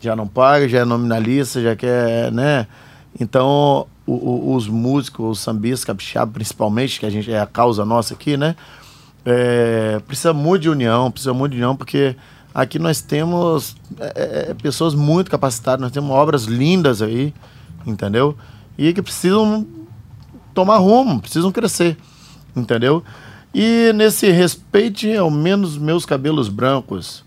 já 0.00 0.16
não 0.16 0.26
paga, 0.26 0.68
já 0.68 0.78
é 0.80 0.84
nominalista, 0.84 1.62
já 1.62 1.76
quer, 1.76 2.32
né? 2.32 2.66
Então, 3.18 3.86
o- 4.04 4.12
o- 4.12 4.54
os 4.56 4.66
músicos, 4.68 5.38
os 5.38 5.40
sambistas 5.40 5.84
capixaba, 5.84 6.32
principalmente, 6.32 6.98
que 6.98 7.06
a 7.06 7.10
gente 7.10 7.30
é 7.30 7.38
a 7.40 7.46
causa 7.46 7.84
nossa 7.84 8.14
aqui, 8.14 8.36
né? 8.36 8.56
É, 9.24 10.00
precisa 10.06 10.32
muito 10.32 10.62
de 10.62 10.70
união, 10.70 11.10
precisa 11.10 11.32
muito 11.32 11.52
de 11.52 11.58
união, 11.58 11.76
porque 11.76 12.16
aqui 12.56 12.78
nós 12.78 13.02
temos 13.02 13.76
é, 14.00 14.48
é, 14.48 14.54
pessoas 14.54 14.94
muito 14.94 15.30
capacitadas, 15.30 15.78
nós 15.78 15.92
temos 15.92 16.10
obras 16.10 16.44
lindas 16.44 17.02
aí, 17.02 17.34
entendeu? 17.86 18.34
E 18.78 18.94
que 18.94 19.02
precisam 19.02 19.66
tomar 20.54 20.78
rumo, 20.78 21.20
precisam 21.20 21.52
crescer, 21.52 21.98
entendeu? 22.56 23.04
E 23.54 23.92
nesse 23.94 24.30
respeite 24.30 25.14
ao 25.14 25.30
menos 25.30 25.76
meus 25.76 26.06
cabelos 26.06 26.48
brancos, 26.48 27.22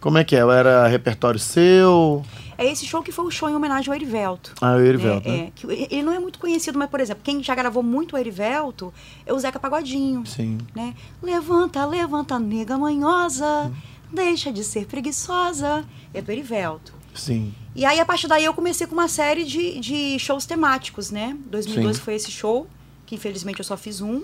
como 0.00 0.18
é 0.18 0.22
que 0.22 0.36
é? 0.36 0.38
Era 0.38 0.86
repertório 0.86 1.40
seu? 1.40 2.24
É 2.56 2.64
esse 2.64 2.86
show 2.86 3.02
que 3.02 3.10
foi 3.10 3.24
o 3.24 3.30
show 3.32 3.50
em 3.50 3.56
homenagem 3.56 3.90
ao 3.90 3.96
Erivelto. 3.96 4.54
Ah, 4.60 4.76
o 4.76 4.80
Erivelto, 4.80 5.28
é, 5.28 5.32
né? 5.32 5.52
é, 5.68 5.88
ele 5.90 6.02
não 6.04 6.12
é 6.12 6.20
muito 6.20 6.38
conhecido, 6.38 6.78
mas, 6.78 6.88
por 6.88 7.00
exemplo, 7.00 7.22
quem 7.24 7.42
já 7.42 7.56
gravou 7.56 7.82
muito 7.82 8.14
o 8.14 8.18
Erivelto 8.18 8.94
é 9.26 9.32
o 9.32 9.38
Zeca 9.40 9.58
Pagodinho. 9.58 10.24
Sim. 10.24 10.58
Né? 10.72 10.94
Levanta, 11.20 11.84
levanta, 11.84 12.38
nega 12.38 12.78
manhosa, 12.78 13.72
deixa 14.12 14.52
de 14.52 14.62
ser 14.62 14.86
preguiçosa. 14.86 15.84
É 16.12 16.20
do 16.20 16.30
Erivelto. 16.30 16.92
Sim. 17.14 17.54
E 17.74 17.84
aí, 17.84 17.98
a 18.00 18.04
partir 18.04 18.28
daí, 18.28 18.44
eu 18.44 18.52
comecei 18.54 18.86
com 18.86 18.94
uma 18.94 19.08
série 19.08 19.44
de, 19.44 19.80
de 19.80 20.18
shows 20.18 20.44
temáticos, 20.44 21.10
né? 21.10 21.36
2012 21.46 21.98
Sim. 21.98 22.04
foi 22.04 22.14
esse 22.14 22.30
show, 22.30 22.66
que 23.06 23.14
infelizmente 23.14 23.58
eu 23.60 23.64
só 23.64 23.76
fiz 23.76 24.00
um. 24.00 24.22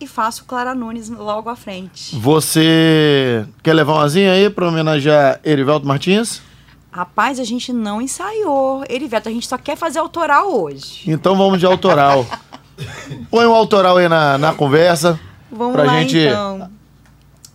E 0.00 0.06
faço 0.06 0.44
Clara 0.44 0.74
Nunes 0.74 1.08
logo 1.08 1.48
à 1.48 1.54
frente. 1.54 2.16
Você 2.18 3.46
quer 3.62 3.72
levar 3.72 3.94
uma 3.94 4.08
zinha 4.08 4.32
aí 4.32 4.50
pra 4.50 4.66
homenagear 4.66 5.40
Erivelto 5.44 5.86
Martins? 5.86 6.42
Rapaz, 6.90 7.38
a 7.38 7.44
gente 7.44 7.72
não 7.72 8.02
ensaiou. 8.02 8.84
Erivelto, 8.90 9.28
a 9.28 9.32
gente 9.32 9.46
só 9.46 9.56
quer 9.56 9.76
fazer 9.76 10.00
autoral 10.00 10.52
hoje. 10.52 11.08
Então 11.08 11.36
vamos 11.36 11.60
de 11.60 11.66
autoral. 11.66 12.26
Põe 13.30 13.46
o 13.46 13.54
autoral 13.54 13.96
aí 13.98 14.08
na, 14.08 14.36
na 14.38 14.52
conversa 14.54 15.20
Vamos 15.50 15.74
pra 15.74 15.84
lá, 15.84 16.00
gente 16.00 16.18
então. 16.18 16.70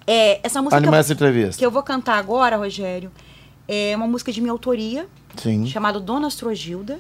É, 0.08 0.40
essa 0.42 0.62
música 0.62 0.80
que 0.82 0.88
animar 0.88 1.04
eu, 1.06 1.14
entrevista. 1.14 1.58
que 1.60 1.66
eu 1.66 1.70
vou 1.72 1.84
cantar 1.84 2.18
agora, 2.18 2.56
Rogério, 2.56 3.12
é 3.68 3.94
uma 3.96 4.08
música 4.08 4.32
de 4.32 4.40
minha 4.40 4.54
autoria, 4.54 5.06
Sim. 5.36 5.66
chamada 5.68 6.00
Dona 6.00 6.28
Astrogilda. 6.28 7.00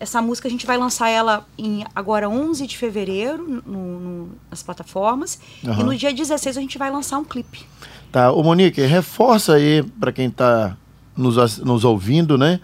Essa 0.00 0.20
música 0.20 0.48
a 0.48 0.50
gente 0.50 0.66
vai 0.66 0.76
lançar 0.78 1.08
ela 1.10 1.46
em 1.58 1.84
agora 1.94 2.28
11 2.28 2.66
de 2.66 2.76
fevereiro 2.76 3.62
no- 3.66 4.00
no- 4.00 4.28
nas 4.50 4.62
plataformas. 4.62 5.38
E 5.62 5.68
Aham. 5.68 5.84
no 5.84 5.94
dia 5.96 6.12
16 6.12 6.56
a 6.56 6.60
gente 6.60 6.76
vai 6.78 6.90
lançar 6.90 7.18
um 7.18 7.24
clipe. 7.24 7.66
Tá, 8.10 8.32
ô 8.32 8.42
Monique, 8.42 8.80
reforça 8.80 9.54
aí 9.54 9.82
pra 10.00 10.10
quem 10.10 10.28
tá 10.30 10.74
nos, 11.16 11.58
nos 11.58 11.84
ouvindo, 11.84 12.36
né? 12.38 12.58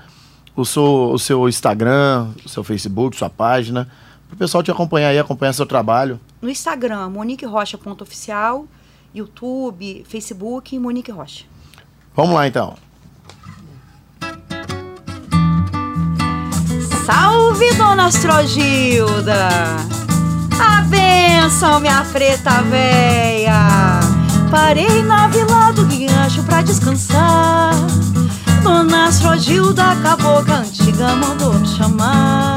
O 0.56 0.64
seu, 0.64 1.10
o 1.12 1.18
seu 1.18 1.46
Instagram, 1.48 2.30
o 2.44 2.48
seu 2.48 2.64
Facebook, 2.64 3.14
sua 3.16 3.28
página, 3.28 3.86
pro 4.28 4.36
pessoal 4.38 4.62
te 4.62 4.70
acompanhar 4.70 5.08
aí, 5.10 5.18
acompanhar 5.18 5.52
seu 5.52 5.66
trabalho. 5.66 6.18
No 6.40 6.48
Instagram, 6.48 7.10
moniquerocha.oficial, 7.10 8.66
YouTube, 9.16 10.04
Facebook, 10.06 10.78
Monique 10.78 11.10
Rocha. 11.10 11.44
Vamos 12.14 12.34
lá 12.34 12.46
então. 12.46 12.76
Salve, 17.06 17.72
Dona 17.74 18.06
Astrogilda! 18.06 19.48
A 20.60 20.82
benção, 20.82 21.80
minha 21.80 22.04
preta 22.04 22.62
véia! 22.62 24.00
Parei 24.50 25.02
na 25.02 25.28
vila 25.28 25.72
do 25.72 25.84
Guiancho 25.86 26.42
pra 26.42 26.62
descansar. 26.62 27.72
Dona 28.62 29.06
Astrogilda, 29.06 29.92
a 29.92 29.96
cabocla 29.96 30.56
antiga, 30.58 31.14
mandou 31.14 31.54
me 31.54 31.66
chamar. 31.66 32.56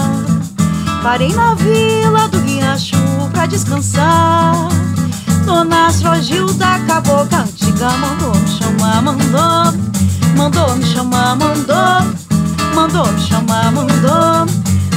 Parei 1.04 1.32
na 1.34 1.54
vila 1.54 2.28
do 2.28 2.40
Guiancho 2.40 2.98
pra 3.32 3.46
descansar. 3.46 4.89
Dona 5.46 5.88
Astrogilda, 5.88 6.80
cabocla 6.88 7.40
antiga, 7.40 7.90
mandou 7.98 8.36
me 8.36 8.48
chamar, 8.48 9.02
mandou. 9.02 9.90
Mandou 10.36 10.76
me 10.76 10.86
chamar, 10.86 11.36
mandou. 11.36 12.20
Mandou 12.74 13.12
me 13.12 13.22
chamar, 13.22 13.72
mandou. 13.72 14.46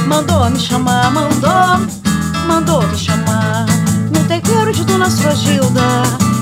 Mandou 0.07 0.49
me 0.49 0.59
chamar, 0.59 1.11
mandou. 1.11 1.87
Mandou 2.47 2.87
me 2.87 2.97
chamar. 2.97 3.65
No 4.11 4.23
terreiro 4.25 4.71
de 4.71 4.83
Dona 4.85 5.07
Astrogilda 5.07 5.81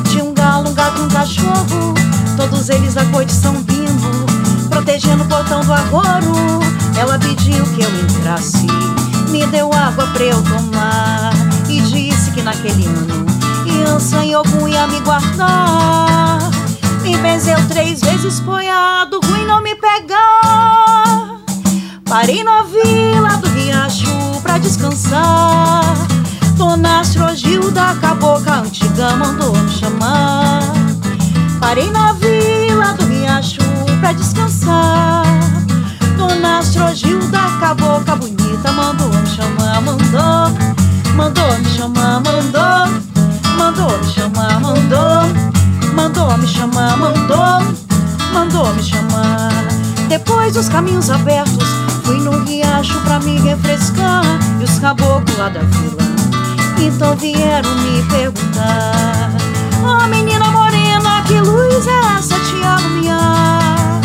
tinha 0.09 0.23
um 0.23 0.33
galo, 0.33 0.69
um 0.69 0.73
gato, 0.73 1.01
um 1.01 1.07
cachorro. 1.07 1.93
Todos 2.37 2.69
eles 2.69 2.93
da 2.93 3.05
corte 3.05 3.31
são 3.31 3.53
vindo, 3.53 4.25
protegendo 4.69 5.23
o 5.23 5.27
portão 5.27 5.61
do 5.61 5.73
agoro. 5.73 6.59
Ela 6.97 7.17
pediu 7.17 7.63
que 7.65 7.83
eu 7.83 7.89
entrasse, 8.01 8.67
me 9.29 9.45
deu 9.47 9.71
água 9.73 10.07
pra 10.07 10.23
eu 10.23 10.41
tomar. 10.43 11.31
E 11.69 11.81
disse 11.81 12.31
que 12.31 12.41
naquele 12.41 12.85
ano 12.87 13.40
Iança 13.81 14.23
e 14.23 14.35
Ogum 14.35 14.67
ia 14.67 14.85
me 14.87 14.99
guardar. 14.99 16.39
Me 17.01 17.17
benzeu 17.17 17.57
três 17.67 18.01
vezes 18.01 18.39
poiado, 18.39 19.19
ruim 19.25 19.45
não 19.45 19.61
me 19.61 19.75
pegar. 19.75 21.37
Parei 22.05 22.43
na 22.43 22.63
vila 22.63 23.37
do 23.37 23.47
riacho 23.49 24.05
pra 24.43 24.57
descansar. 24.59 25.95
Dona 26.55 26.99
Astrogilda, 26.99 27.95
cabocla 27.99 28.59
antiga, 28.59 29.15
mandou 29.15 29.55
me 29.55 29.71
chamar. 29.71 30.61
Parei 31.59 31.89
na 31.89 32.13
vila 32.13 32.93
do 32.93 33.05
riacho 33.05 33.61
pra 33.99 34.13
descansar. 34.13 35.25
Dona 36.17 36.59
Astrogilda, 36.59 37.39
cabocla 37.59 38.15
bonita, 38.15 38.71
mandou 38.73 39.09
me 39.09 39.27
chamar, 39.27 39.81
mandou. 39.81 40.71
Mandou 41.15 41.57
me 41.57 41.69
chamar, 41.69 42.21
mandou. 42.21 43.10
Mandou 43.61 43.95
me 43.95 44.11
chamar, 44.11 44.59
mandou. 44.59 45.93
Mandou 45.93 46.35
me 46.39 46.47
chamar, 46.47 46.97
mandou. 46.97 47.75
Mandou 48.33 48.73
me 48.73 48.81
chamar. 48.81 49.51
Depois 50.09 50.55
dos 50.55 50.67
caminhos 50.67 51.11
abertos, 51.11 51.67
fui 52.03 52.17
no 52.17 52.43
riacho 52.43 52.99
pra 53.01 53.19
me 53.19 53.39
refrescar. 53.39 54.23
E 54.59 54.63
os 54.63 54.79
caboclos 54.79 55.37
lá 55.37 55.49
da 55.49 55.59
vila, 55.59 56.01
então 56.81 57.15
vieram 57.15 57.69
me 57.75 58.01
perguntar: 58.09 59.29
Ó 59.85 60.07
menina 60.07 60.49
morena, 60.49 61.21
que 61.27 61.39
luz 61.39 61.85
é 61.85 62.17
essa 62.17 62.39
te 62.39 62.65
alumiar? 62.65 64.01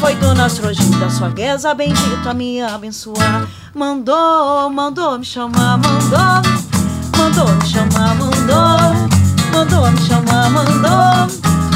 Foi 0.00 0.16
Dona 0.16 0.46
Astrogilda, 0.46 1.08
sua 1.10 1.28
guesa 1.28 1.72
bendita 1.74 2.34
me 2.34 2.60
abençoar. 2.60 3.46
Mandou, 3.72 4.68
mandou 4.68 5.16
me 5.16 5.24
chamar, 5.24 5.78
mandou. 5.78 6.79
Mandou 7.20 7.46
me 7.54 7.66
chamar, 7.66 8.14
mandou. 8.14 9.10
Mandou 9.52 9.90
me 9.90 10.00
chamar, 10.00 10.48
mandou. 10.48 11.28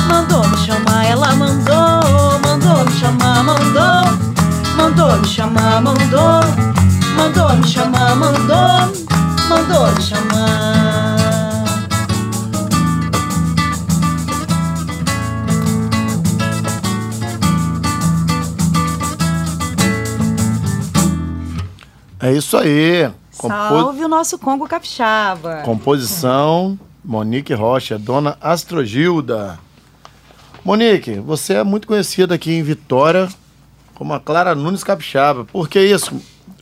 Mandou 0.08 0.48
me 0.48 0.56
chamar, 0.56 1.04
ela 1.04 1.34
mandou. 1.34 2.40
Mandou 2.40 2.82
me 2.82 2.92
chamar, 2.92 3.44
mandou. 3.44 4.18
Mandou 4.74 5.18
me 5.18 5.26
chamar, 5.28 5.82
mandou. 5.82 6.40
Mandou 7.14 7.56
me 7.56 7.68
chamar, 7.68 8.16
mandou. 8.16 9.04
Mandou 9.50 9.94
me 9.94 10.02
chamar. 10.02 11.14
É 22.18 22.32
isso 22.32 22.56
aí. 22.56 23.12
Compo- 23.48 23.78
Salve 23.80 24.04
o 24.04 24.08
nosso 24.08 24.38
Congo 24.38 24.66
Capixaba. 24.68 25.62
Composição 25.64 26.78
Monique 27.04 27.52
Rocha, 27.54 27.98
Dona 27.98 28.36
Astrogilda. 28.40 29.58
Monique, 30.64 31.18
você 31.20 31.54
é 31.54 31.64
muito 31.64 31.86
conhecida 31.86 32.34
aqui 32.34 32.52
em 32.52 32.62
Vitória 32.62 33.28
como 33.94 34.12
a 34.14 34.20
Clara 34.20 34.54
Nunes 34.54 34.82
Capixaba. 34.82 35.44
Por 35.44 35.68
que 35.68 35.80
isso? 35.80 36.20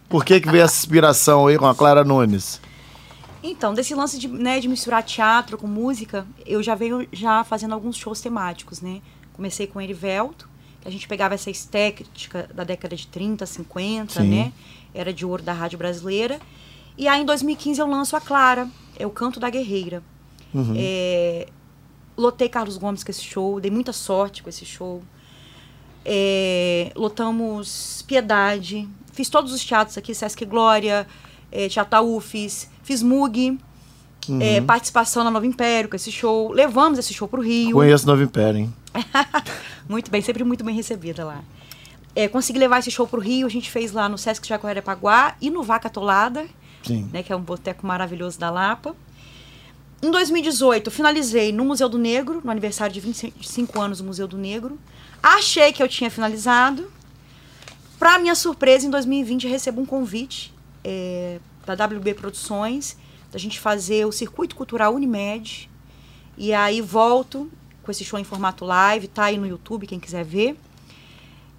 Por 0.08 0.24
que, 0.24 0.40
que 0.40 0.50
veio 0.50 0.64
essa 0.64 0.76
inspiração 0.78 1.46
aí 1.46 1.56
com 1.56 1.66
a 1.66 1.74
Clara 1.74 2.04
Nunes? 2.04 2.60
Então, 3.42 3.72
desse 3.74 3.94
lance 3.94 4.18
de, 4.18 4.28
né, 4.28 4.60
de 4.60 4.68
misturar 4.68 5.02
teatro 5.02 5.56
com 5.56 5.66
música, 5.66 6.26
eu 6.46 6.62
já 6.62 6.74
venho 6.74 7.06
já 7.12 7.42
fazendo 7.42 7.72
alguns 7.74 7.96
shows 7.96 8.20
temáticos, 8.20 8.80
né? 8.80 9.00
Comecei 9.32 9.66
com 9.66 9.80
Erivelto, 9.80 10.48
que 10.80 10.86
a 10.88 10.92
gente 10.92 11.08
pegava 11.08 11.34
essa 11.34 11.50
estética 11.50 12.48
da 12.54 12.62
década 12.64 12.94
de 12.94 13.06
30, 13.06 13.46
50, 13.46 14.20
Sim. 14.20 14.28
né? 14.28 14.52
Era 14.94 15.12
de 15.12 15.24
ouro 15.24 15.42
da 15.42 15.52
rádio 15.52 15.78
brasileira. 15.78 16.38
E 16.96 17.08
aí, 17.08 17.22
em 17.22 17.24
2015, 17.24 17.80
eu 17.80 17.86
lanço 17.86 18.16
a 18.16 18.20
Clara, 18.20 18.68
é 18.98 19.06
o 19.06 19.10
Canto 19.10 19.40
da 19.40 19.48
Guerreira. 19.50 20.02
Uhum. 20.54 20.74
É, 20.76 21.48
lotei 22.16 22.48
Carlos 22.48 22.76
Gomes 22.76 23.02
com 23.02 23.10
esse 23.10 23.22
show, 23.24 23.60
dei 23.60 23.70
muita 23.70 23.92
sorte 23.92 24.42
com 24.42 24.48
esse 24.48 24.64
show. 24.64 25.02
É, 26.04 26.92
lotamos 26.96 28.02
Piedade, 28.06 28.88
fiz 29.12 29.28
todos 29.28 29.52
os 29.52 29.64
teatros 29.64 29.96
aqui, 29.96 30.14
Sesc 30.14 30.44
Glória, 30.44 31.06
é, 31.50 31.68
Teatro 31.68 32.02
UFES, 32.16 32.68
fiz 32.82 33.02
MUG, 33.02 33.58
é, 34.40 34.60
Uhum. 34.60 34.66
participação 34.66 35.24
na 35.24 35.30
Nova 35.30 35.46
Império 35.46 35.88
com 35.88 35.96
esse 35.96 36.12
show. 36.12 36.52
Levamos 36.52 36.98
esse 36.98 37.12
show 37.14 37.26
pro 37.26 37.40
Rio. 37.40 37.72
Conheço 37.72 38.06
Novo 38.06 38.22
Império, 38.22 38.60
hein? 38.60 38.74
muito 39.88 40.10
bem, 40.10 40.22
sempre 40.22 40.44
muito 40.44 40.62
bem 40.64 40.74
recebida 40.74 41.24
lá. 41.24 41.42
É, 42.14 42.28
consegui 42.28 42.58
levar 42.58 42.78
esse 42.78 42.90
show 42.90 43.06
pro 43.06 43.20
Rio, 43.20 43.46
a 43.46 43.50
gente 43.50 43.70
fez 43.70 43.90
lá 43.92 44.08
no 44.08 44.18
Sesc 44.18 44.46
Jacarepaguá 44.46 45.34
e 45.40 45.50
no 45.50 45.62
Vaca 45.62 45.88
Atolada, 45.88 46.42
Sim. 46.42 46.50
Né, 47.12 47.22
que 47.22 47.32
é 47.32 47.36
um 47.36 47.40
boteco 47.42 47.86
maravilhoso 47.86 48.38
da 48.38 48.50
Lapa. 48.50 48.94
Em 50.02 50.10
2018, 50.10 50.90
finalizei 50.90 51.52
no 51.52 51.64
Museu 51.64 51.88
do 51.88 51.96
Negro, 51.96 52.40
no 52.42 52.50
aniversário 52.50 52.92
de 52.92 52.98
25 52.98 53.80
anos 53.80 53.98
do 53.98 54.04
Museu 54.04 54.26
do 54.26 54.36
Negro. 54.36 54.78
Achei 55.22 55.72
que 55.72 55.80
eu 55.80 55.88
tinha 55.88 56.10
finalizado. 56.10 56.90
Para 57.98 58.18
minha 58.18 58.34
surpresa, 58.34 58.84
em 58.84 58.90
2020 58.90 59.46
recebo 59.46 59.80
um 59.80 59.86
convite 59.86 60.52
é, 60.82 61.38
da 61.64 61.74
WB 61.86 62.14
Produções, 62.14 62.96
da 63.30 63.38
gente 63.38 63.60
fazer 63.60 64.04
o 64.04 64.10
Circuito 64.10 64.56
Cultural 64.56 64.92
Unimed. 64.92 65.70
E 66.36 66.52
aí 66.52 66.80
volto 66.80 67.48
com 67.82 67.90
esse 67.90 68.04
show 68.04 68.18
em 68.18 68.24
formato 68.24 68.64
live, 68.64 69.08
tá 69.08 69.24
aí 69.24 69.38
no 69.38 69.46
YouTube, 69.46 69.86
quem 69.86 70.00
quiser 70.00 70.24
ver. 70.24 70.56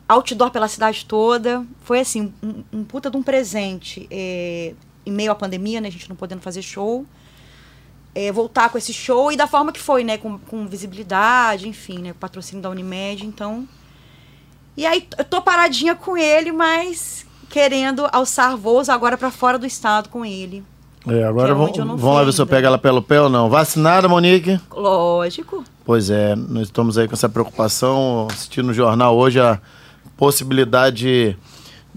Outdoor 0.08 0.52
pela 0.52 0.68
cidade 0.68 1.06
toda. 1.06 1.66
Foi 1.82 2.00
assim, 2.00 2.34
um, 2.42 2.64
um 2.74 2.84
puta 2.84 3.10
de 3.10 3.18
um 3.18 3.24
presente. 3.24 4.08
É, 4.12 4.74
em 5.06 5.12
meio 5.12 5.32
à 5.32 5.36
pandemia, 5.36 5.82
né? 5.82 5.88
A 5.88 5.92
gente 5.92 6.10
não 6.10 6.16
podendo 6.16 6.42
fazer 6.42 6.62
show. 6.62 7.06
É, 8.16 8.32
voltar 8.32 8.70
com 8.70 8.78
esse 8.78 8.94
show 8.94 9.32
e 9.32 9.36
da 9.36 9.48
forma 9.48 9.72
que 9.72 9.80
foi, 9.80 10.04
né? 10.04 10.18
Com, 10.18 10.38
com 10.38 10.68
visibilidade, 10.68 11.68
enfim, 11.68 12.00
né? 12.00 12.14
Patrocínio 12.14 12.62
da 12.62 12.70
Unimed, 12.70 13.26
então. 13.26 13.68
E 14.76 14.86
aí, 14.86 15.08
eu 15.18 15.26
tô 15.26 15.42
paradinha 15.42 15.96
com 15.96 16.18
ele, 16.18 16.52
mas 16.52 17.26
querendo 17.50 18.08
alçar 18.12 18.58
voos 18.58 18.90
agora 18.90 19.18
para 19.18 19.30
fora 19.30 19.60
do 19.60 19.66
estado 19.66 20.10
com 20.10 20.26
ele. 20.26 20.64
É, 21.08 21.24
agora 21.24 21.52
é 21.52 21.54
vamos, 21.54 22.02
lá 22.02 22.24
ver 22.24 22.32
se 22.32 22.42
eu 22.42 22.48
pego 22.48 22.66
ela 22.66 22.78
pelo 22.78 23.02
pé 23.02 23.22
ou 23.22 23.30
não. 23.30 23.50
Vacinada, 23.50 24.08
Monique? 24.08 24.60
Lógico. 24.72 25.64
Pois 25.86 26.10
é, 26.10 26.36
nós 26.36 26.64
estamos 26.64 26.98
aí 26.98 27.08
com 27.08 27.14
essa 27.14 27.28
preocupação, 27.28 28.28
assistindo 28.32 28.68
no 28.68 28.74
jornal 28.74 29.16
hoje 29.18 29.40
a 29.40 29.60
possibilidade 30.16 30.96
de, 30.96 31.38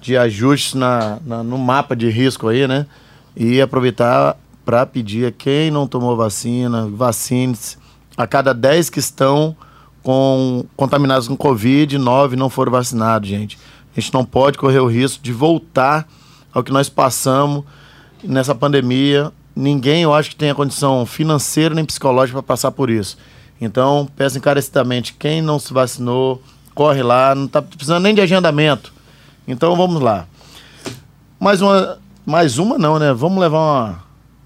de 0.07 0.17
ajustes 0.17 0.75
na, 0.75 1.19
na- 1.27 1.43
no 1.43 1.59
mapa 1.59 1.97
de 1.97 2.09
risco 2.09 2.47
aí, 2.47 2.67
né? 2.69 2.87
E 3.37 3.61
aproveitar 3.61 4.37
para 4.65 4.87
pedir 4.87 5.27
a 5.27 5.33
quem 5.33 5.69
não 5.71 5.87
tomou 5.87 6.17
vacina, 6.17 6.87
vacine-se. 6.89 7.77
A 8.17 8.25
cada 8.27 8.55
10 8.55 8.89
que 8.89 9.01
estão 9.01 9.55
com, 10.03 10.65
contaminados 10.77 11.27
com 11.27 11.37
Covid, 11.37 11.99
9 11.99 12.37
não 12.37 12.49
foram 12.49 12.71
vacinados, 12.71 13.29
gente. 13.29 13.59
A 13.97 14.01
gente 14.01 14.15
não 14.15 14.25
pode 14.25 14.57
correr 14.59 14.79
o 14.79 14.87
risco 14.87 15.23
de 15.23 15.33
voltar 15.33 16.07
ao 16.55 16.63
que 16.63 16.73
nós 16.73 16.89
passamos 16.89 17.65
nessa 18.23 18.55
pandemia. 18.55 19.33
Ninguém, 19.55 20.03
eu 20.05 20.15
acho 20.15 20.31
que 20.31 20.37
tem 20.37 20.51
a 20.51 20.55
condição 20.55 21.05
financeira 21.05 21.75
nem 21.75 21.85
psicológica 21.85 22.39
para 22.41 22.47
passar 22.47 22.71
por 22.71 22.91
isso. 22.91 23.19
Então, 23.61 24.09
peço 24.17 24.39
encarecidamente, 24.39 25.15
quem 25.19 25.43
não 25.43 25.59
se 25.59 25.73
vacinou, 25.73 26.41
corre 26.75 27.03
lá, 27.03 27.35
não 27.35 27.47
está 27.47 27.61
precisando 27.61 28.03
nem 28.05 28.15
de 28.15 28.21
agendamento. 28.21 28.93
Então, 29.47 29.77
vamos 29.77 30.01
lá. 30.03 30.27
Mais 31.39 31.63
uma, 31.63 31.99
mais 32.25 32.59
uma 32.59 32.77
não, 32.79 32.99
né? 32.99 33.13
Vamos 33.13 33.39
levar 33.39 33.59
uma 33.59 33.99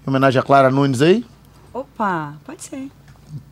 homenagem 0.05 0.39
a 0.39 0.43
Clara 0.43 0.69
Nunes 0.69 1.01
aí? 1.01 1.25
Opa, 1.73 2.33
pode 2.45 2.63
ser. 2.63 2.91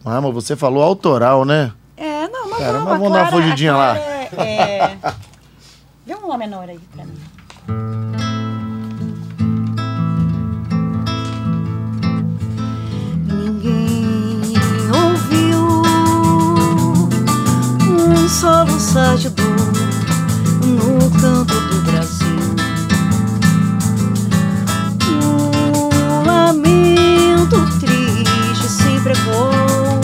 Ah, 0.05 0.21
mas 0.21 0.33
você 0.33 0.55
falou 0.55 0.83
autoral, 0.83 1.45
né? 1.45 1.71
É, 1.97 2.27
não, 2.27 2.49
mas 2.49 2.59
Caramba, 2.59 2.85
vamos, 2.85 2.99
vamos 2.99 3.13
dar 3.13 3.23
uma 3.23 3.31
fugidinha 3.31 3.75
lá. 3.75 3.97
É, 3.97 4.29
é... 4.37 4.97
Vê 6.05 6.15
um 6.15 6.27
lá 6.27 6.37
menor 6.37 6.69
aí 6.69 6.79
pra 6.93 7.05
mim. 7.05 7.17
Ninguém 13.25 14.53
ouviu 14.93 15.81
um 17.89 18.29
soluçar 18.29 19.17
de 19.17 19.29
dor 19.29 19.78
no 20.99 21.09
canto 21.11 21.53
do 21.53 21.81
Brasil. 21.83 22.27
Um 25.07 26.25
lamento 26.25 27.79
triste 27.79 28.67
sempre 28.67 29.13
ecoou 29.13 30.01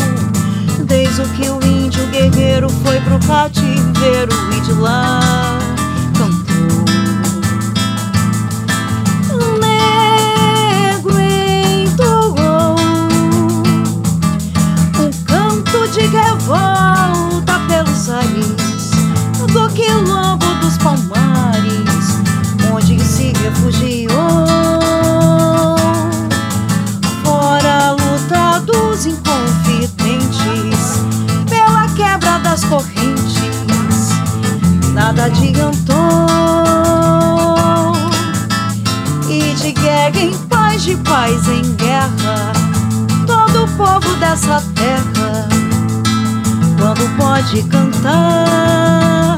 Desde 0.86 1.24
que 1.34 1.50
o 1.50 1.62
índio 1.66 2.06
guerreiro 2.08 2.70
foi 2.70 3.00
pro 3.02 3.20
cativeiro 3.28 4.34
e 4.56 4.62
de 4.62 4.74
lá 4.74 5.20
refugiou. 23.46 24.18
Fora 27.24 27.90
a 27.90 27.92
luta 27.92 28.60
dos 28.66 29.06
inconfidentes 29.06 31.04
pela 31.50 31.88
quebra 31.96 32.40
das 32.40 32.64
correntes, 32.64 34.10
nada 34.94 35.26
adiantou. 35.26 35.96
E 39.30 39.54
de 39.54 39.72
guerra 39.74 40.20
em 40.20 40.36
paz, 40.48 40.84
de 40.84 40.96
paz 40.98 41.48
em 41.48 41.76
guerra, 41.76 42.52
todo 43.28 43.66
o 43.66 43.68
povo 43.78 44.16
dessa 44.16 44.64
terra, 44.74 45.48
quando 46.80 47.18
pode 47.18 47.62
cantar, 47.64 49.38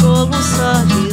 soluçar 0.00 0.86
de. 0.86 1.08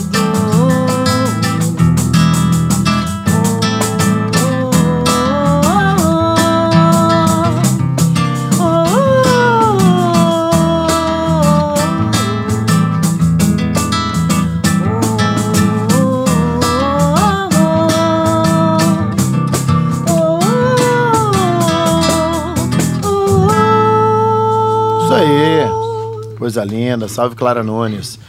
Coisa 26.45 26.63
linda. 26.63 27.08
Salve 27.08 27.36
Clara 27.36 27.63
Nunes. 27.63 28.19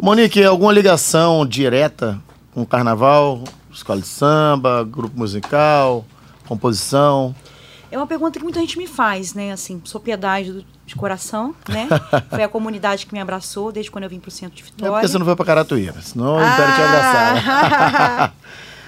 Monique, 0.00 0.42
alguma 0.44 0.72
ligação 0.72 1.46
direta 1.46 2.20
com 2.52 2.62
o 2.62 2.66
carnaval? 2.66 3.42
Escola 3.72 4.00
de 4.00 4.06
samba, 4.06 4.84
grupo 4.84 5.18
musical, 5.18 6.04
composição? 6.46 7.34
É 7.90 7.96
uma 7.96 8.06
pergunta 8.06 8.38
que 8.38 8.44
muita 8.44 8.60
gente 8.60 8.78
me 8.78 8.86
faz, 8.86 9.32
né? 9.34 9.52
Assim, 9.52 9.80
sou 9.84 10.00
piedade 10.00 10.66
de 10.86 10.94
coração, 10.94 11.54
né? 11.68 11.86
Foi 12.30 12.42
a 12.42 12.48
comunidade 12.48 13.06
que 13.06 13.12
me 13.12 13.20
abraçou 13.20 13.70
desde 13.70 13.90
quando 13.90 14.04
eu 14.04 14.10
vim 14.10 14.18
pro 14.18 14.30
centro 14.30 14.56
de 14.56 14.62
É 14.62 14.64
Vitória. 14.64 14.92
porque 14.92 15.08
você 15.08 15.18
não 15.18 15.26
foi 15.26 15.36
pra 15.36 15.44
Caratuíra, 15.44 16.00
senão 16.02 16.38
eu 16.40 16.56
quero 16.56 16.74
te 16.74 16.80
abraçar. 16.82 18.34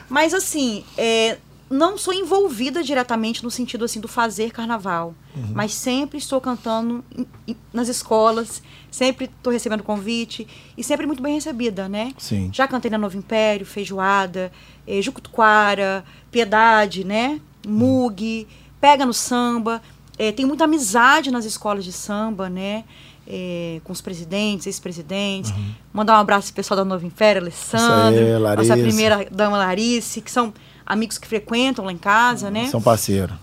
Mas 0.09 0.33
assim, 0.33 0.85
é, 0.97 1.37
não 1.71 1.99
sou 1.99 2.15
envolvida 2.15 2.83
diretamente 2.83 3.45
no 3.45 3.51
sentido 3.51 3.85
assim 3.85 4.01
do 4.01 4.09
fazer 4.09 4.51
carnaval, 4.53 5.15
Uhum. 5.37 5.51
mas 5.55 5.75
sempre 5.75 6.19
estou 6.19 6.41
cantando 6.41 7.05
em- 7.17 7.27
em- 7.47 7.57
nas 7.73 7.89
escolas, 7.89 8.63
sempre 8.91 9.27
estou 9.27 9.53
recebendo 9.53 9.83
convite 9.83 10.47
e 10.77 10.85
sempre 10.85 11.07
muito 11.07 11.23
bem 11.23 11.35
recebida, 11.35 11.89
né? 11.89 12.13
Sim. 12.19 12.51
Já 12.53 12.67
cantei 12.67 12.91
na 12.91 12.99
Novo 12.99 13.17
Império, 13.17 13.67
Feijoada, 13.67 14.51
eh, 14.87 15.01
Jucutuquara, 15.03 16.05
Piedade, 16.31 17.05
né? 17.05 17.41
Mug, 17.67 18.47
pega 18.81 19.05
no 19.05 19.13
samba. 19.13 19.83
É, 20.19 20.33
tem 20.33 20.45
muita 20.45 20.65
amizade 20.65 21.31
nas 21.31 21.45
escolas 21.45 21.85
de 21.85 21.93
samba, 21.93 22.49
né? 22.49 22.85
É, 23.27 23.81
com 23.85 23.93
os 23.93 24.01
presidentes, 24.01 24.67
ex-presidentes. 24.67 25.51
Uhum. 25.51 25.75
Mandar 25.93 26.17
um 26.17 26.21
abraço 26.21 26.49
pro 26.49 26.57
pessoal 26.57 26.79
da 26.79 26.85
Nova 26.85 27.05
Império, 27.05 27.43
Alessandro, 27.43 28.19
aí, 28.19 28.39
Larissa. 28.39 28.75
nossa 28.75 28.83
primeira 28.83 29.29
dama 29.31 29.59
Larice, 29.59 30.23
que 30.23 30.31
são 30.31 30.53
amigos 30.87 31.19
que 31.19 31.29
frequentam 31.29 31.85
lá 31.85 31.93
em 31.93 31.99
casa, 31.99 32.51
né? 32.51 32.69
São 32.69 32.81
parceiros. 32.81 33.37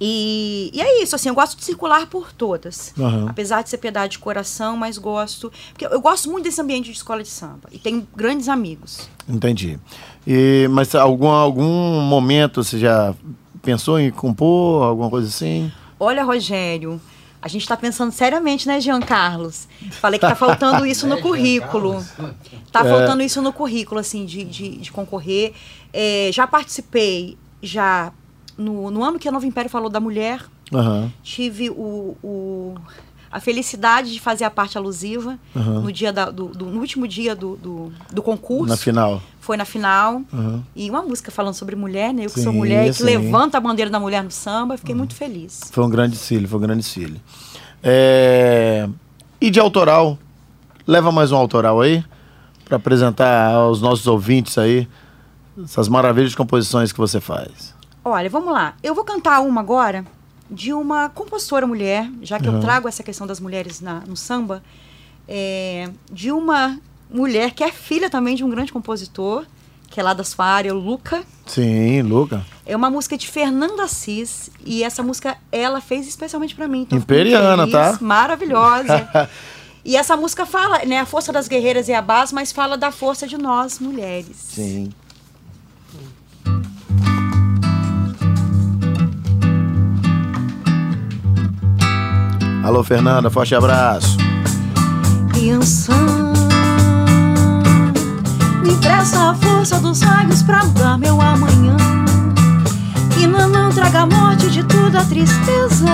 E, 0.00 0.70
e 0.72 0.80
é 0.80 1.02
isso, 1.02 1.16
assim, 1.16 1.28
eu 1.28 1.34
gosto 1.34 1.56
de 1.56 1.64
circular 1.64 2.06
por 2.06 2.32
todas. 2.32 2.94
Aham. 2.98 3.26
Apesar 3.28 3.62
de 3.62 3.70
ser 3.70 3.78
piedade 3.78 4.12
de 4.12 4.18
coração, 4.18 4.76
mas 4.76 4.96
gosto. 4.96 5.52
Porque 5.72 5.86
eu, 5.86 5.90
eu 5.90 6.00
gosto 6.00 6.30
muito 6.30 6.44
desse 6.44 6.60
ambiente 6.60 6.86
de 6.86 6.92
escola 6.92 7.22
de 7.22 7.28
samba. 7.28 7.68
E 7.72 7.78
tenho 7.78 8.06
grandes 8.14 8.48
amigos. 8.48 9.08
Entendi. 9.28 9.78
E, 10.26 10.68
mas 10.70 10.94
algum, 10.94 11.28
algum 11.28 12.00
momento 12.00 12.62
você 12.62 12.78
já 12.78 13.14
pensou 13.62 13.98
em 13.98 14.10
compor, 14.10 14.84
alguma 14.84 15.10
coisa 15.10 15.26
assim? 15.26 15.70
Olha, 15.98 16.22
Rogério, 16.22 17.00
a 17.42 17.48
gente 17.48 17.62
está 17.62 17.76
pensando 17.76 18.12
seriamente, 18.12 18.68
né, 18.68 18.80
Jean 18.80 19.00
Carlos? 19.00 19.68
Falei 20.00 20.18
que 20.18 20.26
tá 20.26 20.36
faltando 20.36 20.86
isso 20.86 21.06
no 21.06 21.18
currículo. 21.22 22.04
Tá 22.70 22.84
faltando 22.84 23.22
isso 23.22 23.42
no 23.42 23.52
currículo, 23.52 24.00
assim, 24.00 24.24
de, 24.24 24.44
de, 24.44 24.76
de 24.76 24.92
concorrer. 24.92 25.52
É, 25.92 26.30
já 26.32 26.46
participei, 26.46 27.36
já 27.60 28.12
no, 28.58 28.90
no 28.90 29.02
ano 29.04 29.18
que 29.18 29.28
a 29.28 29.32
Nova 29.32 29.46
Império 29.46 29.70
falou 29.70 29.88
da 29.88 30.00
mulher, 30.00 30.44
Aham. 30.74 31.10
tive 31.22 31.70
o, 31.70 32.16
o- 32.22 32.74
a 33.30 33.40
felicidade 33.40 34.10
de 34.12 34.20
fazer 34.20 34.44
a 34.44 34.50
parte 34.50 34.76
alusiva 34.78 35.38
Aham. 35.54 35.80
no 35.82 35.92
dia 35.92 36.12
da- 36.12 36.30
do, 36.30 36.46
do- 36.48 36.66
no 36.66 36.80
último 36.80 37.06
dia 37.06 37.36
do, 37.36 37.56
do, 37.56 37.92
do 38.12 38.22
concurso. 38.22 38.66
Na 38.66 38.76
final. 38.76 39.22
Foi 39.38 39.56
na 39.56 39.64
final. 39.66 40.22
Aham. 40.32 40.64
E 40.74 40.88
uma 40.90 41.02
música 41.02 41.30
falando 41.30 41.54
sobre 41.54 41.76
mulher, 41.76 42.12
né? 42.12 42.24
Eu 42.24 42.30
que 42.30 42.40
sou 42.40 42.52
Sim, 42.52 42.58
mulher 42.58 42.86
e 42.86 42.90
que 42.90 42.96
sim. 42.96 43.04
levanta 43.04 43.58
a 43.58 43.60
bandeira 43.60 43.90
da 43.90 44.00
mulher 44.00 44.24
no 44.24 44.30
samba. 44.30 44.76
Fiquei 44.78 44.94
muito 44.94 45.14
feliz. 45.14 45.60
Foi 45.72 45.84
um 45.84 45.90
grande 45.90 46.16
cílio, 46.16 46.48
foi 46.48 46.58
um 46.58 46.62
grande 46.62 46.82
cílio. 46.82 47.20
É, 47.82 48.88
E 49.40 49.50
de 49.50 49.60
autoral? 49.60 50.18
Leva 50.86 51.12
mais 51.12 51.30
um 51.30 51.36
autoral 51.36 51.80
aí 51.80 52.02
para 52.64 52.76
apresentar 52.76 53.52
aos 53.54 53.80
nossos 53.80 54.06
ouvintes 54.06 54.56
aí 54.58 54.88
essas 55.62 55.88
maravilhas 55.88 56.30
de 56.30 56.36
composições 56.36 56.92
que 56.92 56.98
você 56.98 57.20
faz. 57.20 57.67
Olha, 58.10 58.28
vamos 58.30 58.52
lá. 58.52 58.74
Eu 58.82 58.94
vou 58.94 59.04
cantar 59.04 59.40
uma 59.40 59.60
agora 59.60 60.04
de 60.50 60.72
uma 60.72 61.08
compositora 61.10 61.66
mulher, 61.66 62.10
já 62.22 62.38
que 62.40 62.48
Uhum. 62.48 62.54
eu 62.56 62.60
trago 62.60 62.88
essa 62.88 63.02
questão 63.02 63.26
das 63.26 63.38
mulheres 63.40 63.80
na- 63.80 64.00
no 64.06 64.16
samba, 64.16 64.62
é, 65.26 65.90
de 66.10 66.32
uma 66.32 66.78
mulher 67.10 67.52
que 67.52 67.62
é 67.62 67.70
filha 67.70 68.08
também 68.10 68.34
de 68.34 68.44
um 68.44 68.48
grande 68.50 68.72
compositor, 68.72 69.44
que 69.90 70.00
é 70.00 70.02
lá 70.02 70.12
da 70.14 70.24
sua 70.24 70.44
área, 70.46 70.74
o 70.74 70.78
Luca. 70.78 71.22
Sim, 71.46 72.02
Luca. 72.02 72.44
É 72.66 72.76
uma 72.76 72.90
música 72.90 73.16
de 73.16 73.26
Fernanda 73.26 73.84
Assis 73.84 74.50
e 74.64 74.82
essa 74.84 75.02
música 75.02 75.36
ela 75.50 75.80
fez 75.80 76.06
especialmente 76.06 76.54
pra 76.54 76.68
mim. 76.68 76.82
Então 76.82 76.98
Imperiana, 76.98 77.66
feliz, 77.66 77.72
tá? 77.72 77.98
Maravilhosa. 78.00 79.08
e 79.84 79.96
essa 79.96 80.16
música 80.16 80.44
fala, 80.44 80.84
né, 80.84 80.98
a 81.00 81.06
força 81.06 81.32
das 81.32 81.48
guerreiras 81.48 81.88
e 81.88 81.94
a 81.94 82.02
base, 82.02 82.34
mas 82.34 82.52
fala 82.52 82.76
da 82.76 82.90
força 82.90 83.26
de 83.26 83.38
nós 83.38 83.78
mulheres. 83.78 84.36
Sim. 84.36 84.90
Alô, 92.68 92.84
Fernanda, 92.84 93.30
forte 93.30 93.54
abraço. 93.54 94.18
Pensando, 95.32 96.38
me 98.62 98.76
presta 98.76 99.30
a 99.30 99.34
força 99.34 99.80
dos 99.80 100.02
raios 100.02 100.42
pra 100.42 100.62
mudar 100.66 100.98
meu 100.98 101.18
amanhã. 101.18 101.78
Que 103.14 103.26
não, 103.26 103.48
não 103.48 103.70
traga 103.70 104.00
a 104.00 104.06
morte 104.06 104.50
de 104.50 104.62
toda 104.64 105.00
a 105.00 105.04
tristeza. 105.06 105.86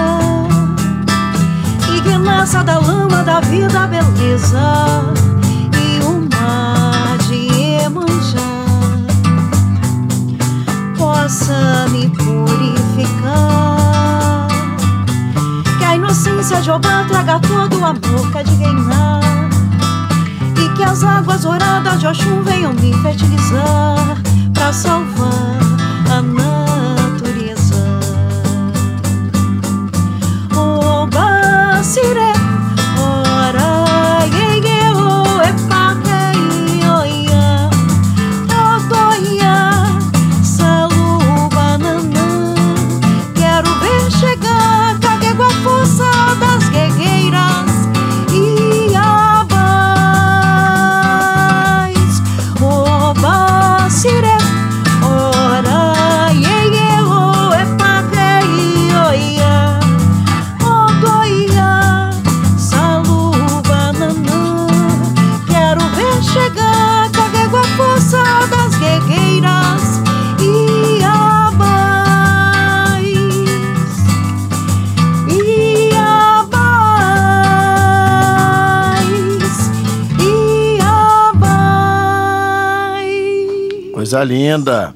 E 1.96 2.00
que 2.00 2.18
nasça 2.18 2.64
da 2.64 2.80
lama 2.80 3.22
da 3.22 3.38
vida 3.38 3.84
a 3.84 3.86
beleza. 3.86 5.14
E 5.80 6.02
o 6.02 6.28
mar 6.28 7.16
de 7.28 7.36
Iemanjá 7.36 8.40
possa 10.98 11.86
me 11.92 12.08
purificar. 12.08 13.73
Que 16.46 16.52
a 16.52 16.58
inocência 16.58 16.62
de 16.62 16.70
Obá 16.70 17.04
traga 17.08 17.40
todo 17.40 17.80
o 17.80 17.84
amor 17.84 18.30
que 18.30 18.38
há 18.38 18.42
de 18.42 18.54
reinar. 18.56 19.20
E 20.58 20.76
que 20.76 20.82
as 20.82 21.02
águas 21.02 21.40
douradas 21.40 22.00
de 22.00 22.06
Oxum 22.06 22.42
venham 22.42 22.74
me 22.74 22.92
fertilizar 23.02 24.18
pra 24.52 24.70
salvar 24.70 25.58
a 26.10 26.20
natureza. 26.20 26.53
Linda. 84.24 84.94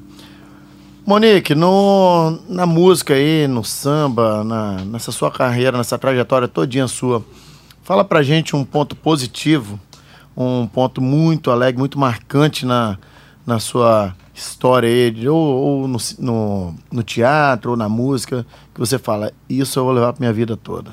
Monique, 1.05 1.55
no, 1.55 2.39
na 2.47 2.65
música 2.65 3.13
aí, 3.15 3.47
no 3.47 3.63
samba, 3.63 4.43
na- 4.43 4.85
nessa 4.85 5.11
sua 5.11 5.31
carreira, 5.31 5.77
nessa 5.77 5.97
trajetória 5.97 6.47
todinha 6.47 6.87
sua, 6.87 7.25
fala 7.81 8.03
pra 8.03 8.21
gente 8.21 8.55
um 8.55 8.63
ponto 8.63 8.95
positivo, 8.95 9.79
um 10.37 10.67
ponto 10.67 11.01
muito 11.01 11.49
alegre, 11.49 11.79
muito 11.79 11.97
marcante 11.97 12.65
na, 12.65 12.97
na 13.45 13.59
sua 13.59 14.13
história 14.35 14.87
aí, 14.87 15.27
ou, 15.27 15.35
ou 15.37 15.87
no, 15.87 15.97
no, 16.19 16.75
no 16.91 17.03
teatro, 17.03 17.71
ou 17.71 17.77
na 17.77 17.89
música, 17.89 18.45
que 18.73 18.79
você 18.79 18.99
fala, 18.99 19.33
isso 19.49 19.79
eu 19.79 19.85
vou 19.85 19.93
levar 19.93 20.13
pra 20.13 20.19
minha 20.19 20.33
vida 20.33 20.55
toda. 20.55 20.91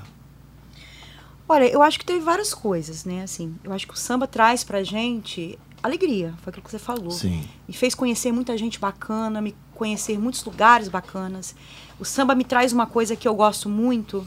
Olha, 1.49 1.64
eu 1.70 1.83
acho 1.83 1.99
que 1.99 2.05
teve 2.07 2.20
várias 2.20 2.53
coisas, 2.55 3.05
né? 3.05 3.22
Assim, 3.22 3.55
eu 3.62 3.72
acho 3.72 3.87
que 3.87 3.94
o 3.94 3.96
samba 3.96 4.27
traz 4.27 4.64
pra 4.64 4.83
gente 4.83 5.59
alegria, 5.87 6.35
foi 6.42 6.51
aquilo 6.51 6.64
que 6.64 6.70
você 6.70 6.79
falou. 6.79 7.11
Sim. 7.11 7.49
Me 7.66 7.75
fez 7.75 7.94
conhecer 7.94 8.33
muita 8.33 8.57
gente 8.57 8.79
bacana, 8.79 9.40
me 9.40 9.55
conhecer 9.75 10.18
muitos 10.18 10.44
lugares 10.44 10.88
bacanas. 10.88 11.55
O 11.99 12.05
samba 12.05 12.35
me 12.35 12.44
traz 12.44 12.72
uma 12.72 12.87
coisa 12.87 13.16
que 13.16 13.27
eu 13.27 13.35
gosto 13.35 13.68
muito, 13.68 14.27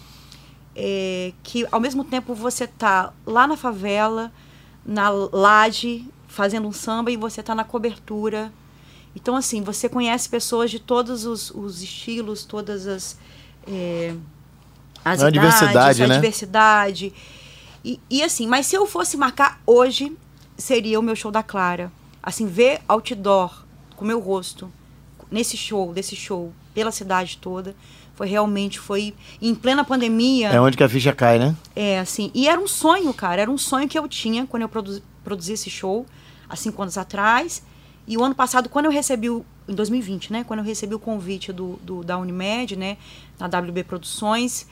é 0.75 1.33
que 1.43 1.65
ao 1.71 1.79
mesmo 1.79 2.03
tempo 2.03 2.33
você 2.33 2.65
tá 2.67 3.13
lá 3.25 3.45
na 3.45 3.57
favela, 3.57 4.31
na 4.85 5.09
laje, 5.09 6.07
fazendo 6.27 6.67
um 6.67 6.71
samba 6.71 7.11
e 7.11 7.17
você 7.17 7.43
tá 7.43 7.53
na 7.53 7.63
cobertura. 7.63 8.51
Então, 9.15 9.35
assim, 9.35 9.61
você 9.61 9.89
conhece 9.89 10.29
pessoas 10.29 10.71
de 10.71 10.79
todos 10.79 11.25
os, 11.25 11.51
os 11.51 11.81
estilos, 11.81 12.45
todas 12.45 12.87
as. 12.87 13.17
é, 13.67 14.15
as 15.03 15.19
uma 15.19 15.29
idades, 15.29 15.33
diversidade, 15.33 16.03
a 16.03 16.07
né? 16.07 16.15
diversidade. 16.15 17.13
E, 17.83 17.99
e 18.09 18.23
assim, 18.23 18.45
mas 18.45 18.65
se 18.65 18.75
eu 18.75 18.85
fosse 18.85 19.17
marcar 19.17 19.59
hoje, 19.65 20.15
seria 20.59 20.99
o 20.99 21.03
meu 21.03 21.15
show 21.15 21.31
da 21.31 21.41
Clara. 21.41 21.91
Assim, 22.21 22.45
ver 22.45 22.81
outdoor 22.87 23.63
com 23.95 24.05
meu 24.05 24.19
rosto 24.19 24.71
nesse 25.31 25.55
show, 25.57 25.93
desse 25.93 26.15
show, 26.15 26.51
pela 26.73 26.91
cidade 26.91 27.37
toda, 27.37 27.75
foi 28.15 28.27
realmente, 28.27 28.79
foi 28.79 29.13
em 29.41 29.55
plena 29.55 29.83
pandemia. 29.83 30.49
É 30.49 30.59
onde 30.59 30.75
que 30.77 30.83
a 30.83 30.89
ficha 30.89 31.13
cai, 31.13 31.39
né? 31.39 31.55
É, 31.75 31.99
assim, 31.99 32.29
e 32.33 32.47
era 32.47 32.59
um 32.59 32.67
sonho, 32.67 33.13
cara, 33.13 33.41
era 33.41 33.49
um 33.51 33.57
sonho 33.57 33.87
que 33.87 33.97
eu 33.97 34.07
tinha 34.07 34.45
quando 34.45 34.63
eu 34.63 34.69
produ 34.69 35.01
produzi 35.23 35.53
esse 35.53 35.69
show, 35.69 36.05
há 36.49 36.55
cinco 36.55 36.81
anos 36.81 36.97
atrás. 36.97 37.61
E 38.07 38.17
o 38.17 38.23
ano 38.23 38.33
passado, 38.33 38.67
quando 38.69 38.85
eu 38.85 38.91
recebi, 38.91 39.29
o, 39.29 39.45
em 39.67 39.75
2020, 39.75 40.33
né, 40.33 40.43
quando 40.43 40.59
eu 40.61 40.65
recebi 40.65 40.95
o 40.95 40.99
convite 40.99 41.53
do, 41.53 41.79
do- 41.83 42.03
da 42.03 42.17
Unimed, 42.17 42.75
né, 42.75 42.97
na 43.39 43.45
WB 43.45 43.83
Produções, 43.83 44.65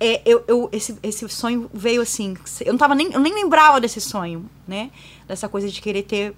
é, 0.00 0.22
eu, 0.24 0.42
eu- 0.48 0.68
esse, 0.72 0.96
esse 1.02 1.28
sonho 1.28 1.70
veio 1.72 2.00
assim, 2.02 2.36
eu 2.64 2.72
não 2.72 2.78
tava 2.78 2.94
nem, 2.94 3.12
eu 3.12 3.20
nem 3.20 3.34
lembrava 3.34 3.80
desse 3.80 4.00
sonho, 4.00 4.46
né, 4.66 4.90
dessa 5.28 5.48
coisa 5.48 5.68
de 5.68 5.80
querer 5.80 6.02
ter 6.02 6.34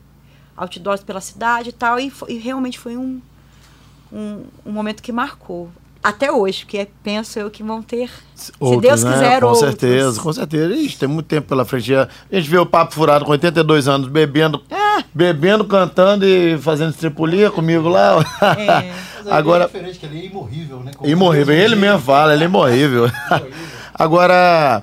outdoors 0.57 1.03
pela 1.03 1.21
cidade 1.21 1.69
e 1.71 1.73
tal, 1.73 1.99
e, 2.01 2.11
foi- 2.11 2.33
e 2.33 2.39
realmente 2.39 2.79
foi 2.79 2.97
um, 2.97 3.21
um, 4.13 4.45
um 4.67 4.73
momento 4.73 5.03
que 5.03 5.13
marcou. 5.13 5.71
Até 6.03 6.33
hoje, 6.33 6.65
porque 6.65 6.89
penso 7.05 7.39
eu 7.39 7.49
que 7.49 7.63
vão 7.63 7.81
ter, 7.81 8.11
Outros, 8.59 8.75
se 8.75 8.81
Deus 8.89 9.03
né? 9.05 9.13
quiser, 9.13 9.41
Com 9.41 9.47
outros. 9.47 9.61
certeza, 9.61 10.21
com 10.21 10.33
certeza. 10.33 10.75
Ixi, 10.75 10.99
tem 10.99 11.09
muito 11.09 11.27
tempo 11.27 11.47
pela 11.47 11.65
frente. 11.65 11.95
A 11.95 12.09
gente 12.33 12.51
vê 12.51 12.59
o 12.59 12.67
Papo 12.67 12.93
Furado 12.93 13.25
com 13.25 13.31
82 13.31 13.87
anos, 13.87 14.09
bebendo, 14.09 14.61
Ah. 14.69 14.82
Bebendo, 15.15 15.65
cantando 15.65 16.25
e 16.25 16.59
fazendo 16.59 16.91
estripulia 16.91 17.51
comigo 17.51 17.89
lá. 17.89 18.25
É. 18.59 18.93
Agora, 19.31 19.67
diferente 19.67 19.99
que 19.99 20.07
ele 20.07 20.21
é 20.21 20.27
imorrível, 20.27 20.81
né? 20.81 20.93
Como 20.95 21.09
imorrível. 21.09 21.55
Ele 21.55 21.77
mesmo 21.77 22.01
fala, 22.01 22.35
ele 22.35 22.45
é 22.45 22.47
imorrível. 22.49 23.11
Agora, 23.95 24.83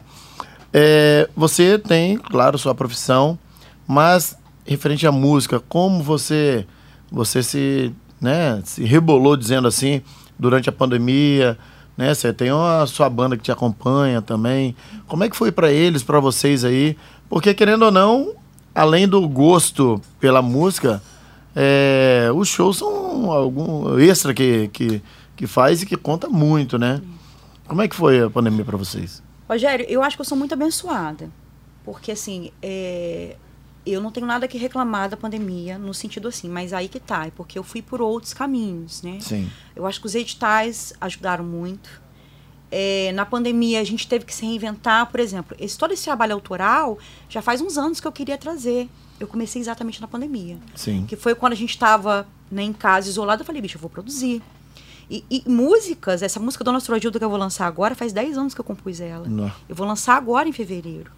é, 0.74 1.30
você 1.36 1.78
tem, 1.78 2.18
claro, 2.18 2.58
sua 2.58 2.74
profissão, 2.74 3.38
mas 3.88 4.38
referente 4.66 5.06
à 5.08 5.12
música, 5.12 5.60
como 5.60 6.04
você, 6.04 6.66
você 7.12 7.42
se, 7.42 7.94
né, 8.22 8.62
se 8.64 8.84
rebolou 8.84 9.36
dizendo 9.36 9.68
assim 9.68 10.02
durante 10.38 10.70
a 10.70 10.72
pandemia, 10.72 11.58
né? 11.98 12.14
Você 12.14 12.32
tem 12.32 12.50
a 12.50 12.86
sua 12.88 13.10
banda 13.10 13.36
que 13.36 13.44
te 13.44 13.52
acompanha 13.52 14.22
também. 14.22 14.74
Como 15.06 15.24
é 15.24 15.30
que 15.30 15.36
foi 15.36 15.52
para 15.52 15.70
eles, 15.70 16.02
para 16.02 16.20
vocês 16.20 16.64
aí? 16.64 16.96
Porque 17.28 17.54
querendo 17.54 17.84
ou 17.84 17.92
não, 17.92 18.36
além 18.80 19.06
do 19.06 19.28
gosto 19.28 20.02
pela 20.22 20.42
música, 20.42 21.04
é, 21.54 22.30
os 22.34 22.48
shows 22.48 22.78
são 22.78 23.30
algum 23.30 24.00
extra 24.00 24.34
que, 24.34 24.70
que, 24.70 25.02
que 25.36 25.46
faz 25.46 25.82
e 25.82 25.86
que 25.86 25.98
conta 25.98 26.30
muito, 26.30 26.78
né? 26.78 27.02
Como 27.68 27.82
é 27.82 27.90
que 27.90 27.96
foi 27.96 28.22
a 28.22 28.30
pandemia 28.30 28.64
para 28.64 28.78
vocês? 28.78 29.22
Rogério, 29.50 29.86
eu 29.90 30.02
acho 30.02 30.16
que 30.16 30.22
eu 30.22 30.26
sou 30.26 30.38
muito 30.38 30.54
abençoada. 30.54 31.30
Porque, 31.84 32.14
assim, 32.14 32.52
é, 32.62 33.36
eu 33.86 34.00
não 34.00 34.12
tenho 34.12 34.26
nada 34.26 34.48
que 34.48 34.58
reclamar 34.58 35.10
da 35.10 35.18
pandemia, 35.18 35.78
no 35.78 35.94
sentido 35.94 36.30
assim, 36.30 36.48
mas 36.48 36.72
aí 36.72 36.88
que 36.88 37.02
tá, 37.02 37.28
é 37.28 37.32
porque 37.32 37.60
eu 37.60 37.64
fui 37.64 37.82
por 37.82 38.02
outros 38.02 38.34
caminhos, 38.34 39.02
né? 39.02 39.18
Sim. 39.20 39.50
Eu 39.76 39.86
acho 39.86 40.00
que 40.00 40.06
os 40.06 40.16
editais 40.16 40.94
ajudaram 41.02 41.44
muito. 41.44 42.02
É, 42.72 43.12
na 43.14 43.26
pandemia, 43.26 43.80
a 43.82 43.84
gente 43.84 44.08
teve 44.08 44.26
que 44.26 44.34
se 44.34 44.46
reinventar. 44.46 45.08
Por 45.10 45.20
exemplo, 45.20 45.56
esse, 45.60 45.78
todo 45.78 45.92
esse 45.92 46.04
trabalho 46.04 46.34
autoral 46.34 46.98
já 47.28 47.42
faz 47.42 47.62
uns 47.62 47.78
anos 47.78 48.00
que 48.00 48.08
eu 48.08 48.12
queria 48.12 48.38
trazer. 48.38 48.88
Eu 49.20 49.28
comecei 49.28 49.62
exatamente 49.62 50.00
na 50.00 50.08
pandemia. 50.08 50.58
Sim. 50.76 51.06
Que 51.08 51.16
foi 51.16 51.34
quando 51.36 51.54
a 51.54 51.56
gente 51.56 51.72
estava 51.72 52.28
né, 52.52 52.64
em 52.64 52.72
casa, 52.74 53.10
isolado. 53.10 53.42
Eu 53.42 53.46
falei, 53.46 53.62
bicho, 53.62 53.78
eu 53.78 53.82
vou 53.82 53.90
produzir. 53.90 54.42
E, 55.10 55.26
e 55.30 55.44
músicas, 55.50 56.22
essa 56.22 56.40
música 56.40 56.64
Dona 56.64 56.78
Astrodilda 56.78 57.18
que 57.18 57.26
eu 57.26 57.30
vou 57.30 57.40
lançar 57.40 57.66
agora, 57.66 57.96
faz 57.96 58.14
10 58.14 58.38
anos 58.38 58.54
que 58.54 58.62
eu 58.62 58.66
compus 58.66 59.02
ela. 59.02 59.28
Nó. 59.28 59.50
Eu 59.68 59.76
vou 59.76 59.88
lançar 59.88 60.16
agora 60.16 60.48
em 60.48 60.52
fevereiro. 60.52 61.12